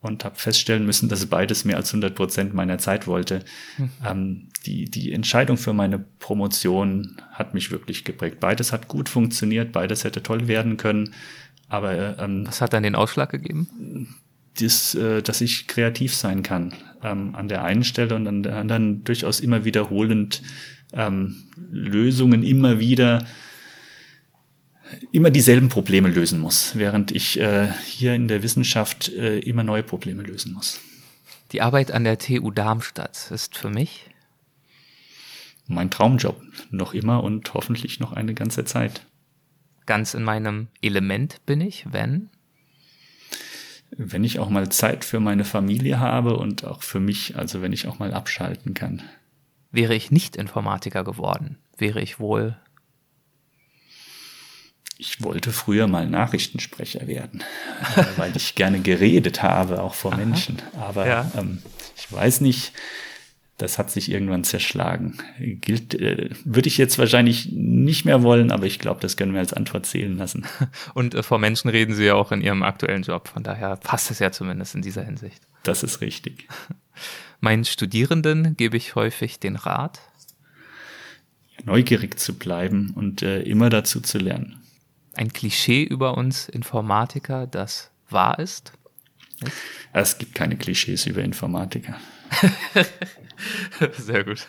[0.00, 3.44] und habe feststellen müssen, dass beides mehr als 100 Prozent meiner Zeit wollte.
[3.76, 3.90] Hm.
[4.06, 8.38] Ähm, die, die Entscheidung für meine Promotion hat mich wirklich geprägt.
[8.40, 11.14] Beides hat gut funktioniert, beides hätte toll werden können.
[11.68, 14.16] Aber ähm, was hat dann den Ausschlag gegeben?
[14.58, 18.56] Das, äh, dass ich kreativ sein kann ähm, an der einen Stelle und an der
[18.56, 20.42] anderen durchaus immer wiederholend
[20.92, 21.36] ähm,
[21.70, 23.26] Lösungen immer wieder
[25.12, 29.82] immer dieselben Probleme lösen muss, während ich äh, hier in der Wissenschaft äh, immer neue
[29.82, 30.80] Probleme lösen muss.
[31.52, 34.06] Die Arbeit an der TU Darmstadt ist für mich
[35.68, 39.06] mein Traumjob, noch immer und hoffentlich noch eine ganze Zeit.
[39.86, 42.30] Ganz in meinem Element bin ich, wenn?
[43.90, 47.72] Wenn ich auch mal Zeit für meine Familie habe und auch für mich, also wenn
[47.72, 49.02] ich auch mal abschalten kann.
[49.70, 52.56] Wäre ich nicht Informatiker geworden, wäre ich wohl
[55.00, 57.44] ich wollte früher mal Nachrichtensprecher werden,
[57.96, 60.18] äh, weil ich gerne geredet habe, auch vor Aha.
[60.18, 60.60] Menschen.
[60.76, 61.30] Aber ja.
[61.36, 61.62] ähm,
[61.96, 62.72] ich weiß nicht,
[63.58, 65.18] das hat sich irgendwann zerschlagen.
[65.38, 69.40] Gilt, äh, würde ich jetzt wahrscheinlich nicht mehr wollen, aber ich glaube, das können wir
[69.40, 70.46] als Antwort zählen lassen.
[70.94, 73.28] Und äh, vor Menschen reden Sie ja auch in Ihrem aktuellen Job.
[73.28, 75.40] Von daher passt es ja zumindest in dieser Hinsicht.
[75.62, 76.48] Das ist richtig.
[77.40, 80.00] Meinen Studierenden gebe ich häufig den Rat,
[81.64, 84.60] neugierig zu bleiben und äh, immer dazu zu lernen
[85.14, 88.72] ein Klischee über uns Informatiker, das wahr ist?
[89.92, 91.96] Es gibt keine Klischees über Informatiker.
[93.96, 94.46] Sehr gut.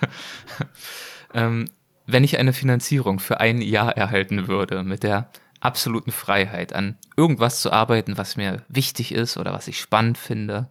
[1.34, 1.70] Ähm,
[2.07, 5.30] wenn ich eine Finanzierung für ein Jahr erhalten würde, mit der
[5.60, 10.68] absoluten Freiheit, an irgendwas zu arbeiten, was mir wichtig ist oder was ich spannend finde,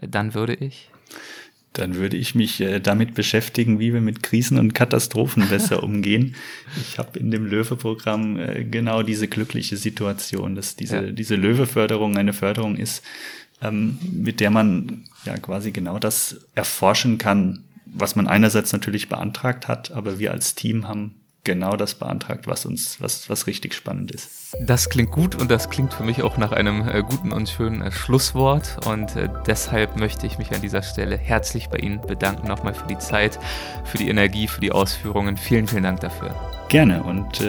[0.00, 0.90] dann würde ich
[1.72, 6.34] dann würde ich mich äh, damit beschäftigen, wie wir mit Krisen und Katastrophen besser umgehen.
[6.80, 11.02] Ich habe in dem Löwe-Programm äh, genau diese glückliche Situation, dass diese, ja.
[11.12, 13.04] diese Löwe-Förderung eine Förderung ist,
[13.62, 19.68] ähm, mit der man ja quasi genau das erforschen kann, was man einerseits natürlich beantragt
[19.68, 24.10] hat, aber wir als Team haben genau das beantragt, was uns, was, was richtig spannend
[24.10, 24.54] ist.
[24.60, 27.82] Das klingt gut und das klingt für mich auch nach einem äh, guten und schönen
[27.82, 28.86] äh, Schlusswort.
[28.86, 32.86] Und äh, deshalb möchte ich mich an dieser Stelle herzlich bei Ihnen bedanken, nochmal für
[32.86, 33.38] die Zeit,
[33.84, 35.36] für die Energie, für die Ausführungen.
[35.36, 36.34] Vielen, vielen Dank dafür.
[36.68, 37.42] Gerne und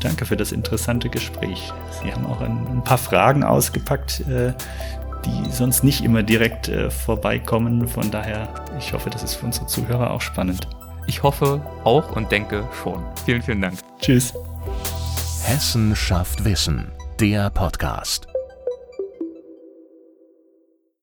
[0.00, 1.72] danke für das interessante Gespräch.
[2.02, 7.88] Sie haben auch ein, ein paar Fragen ausgepackt, die sonst nicht immer direkt vorbeikommen.
[7.88, 10.68] Von daher, ich hoffe, das ist für unsere Zuhörer auch spannend.
[11.06, 13.02] Ich hoffe auch und denke schon.
[13.24, 13.78] Vielen, vielen Dank.
[14.00, 14.34] Tschüss.
[15.44, 16.90] Hessen schafft Wissen,
[17.20, 18.26] der Podcast.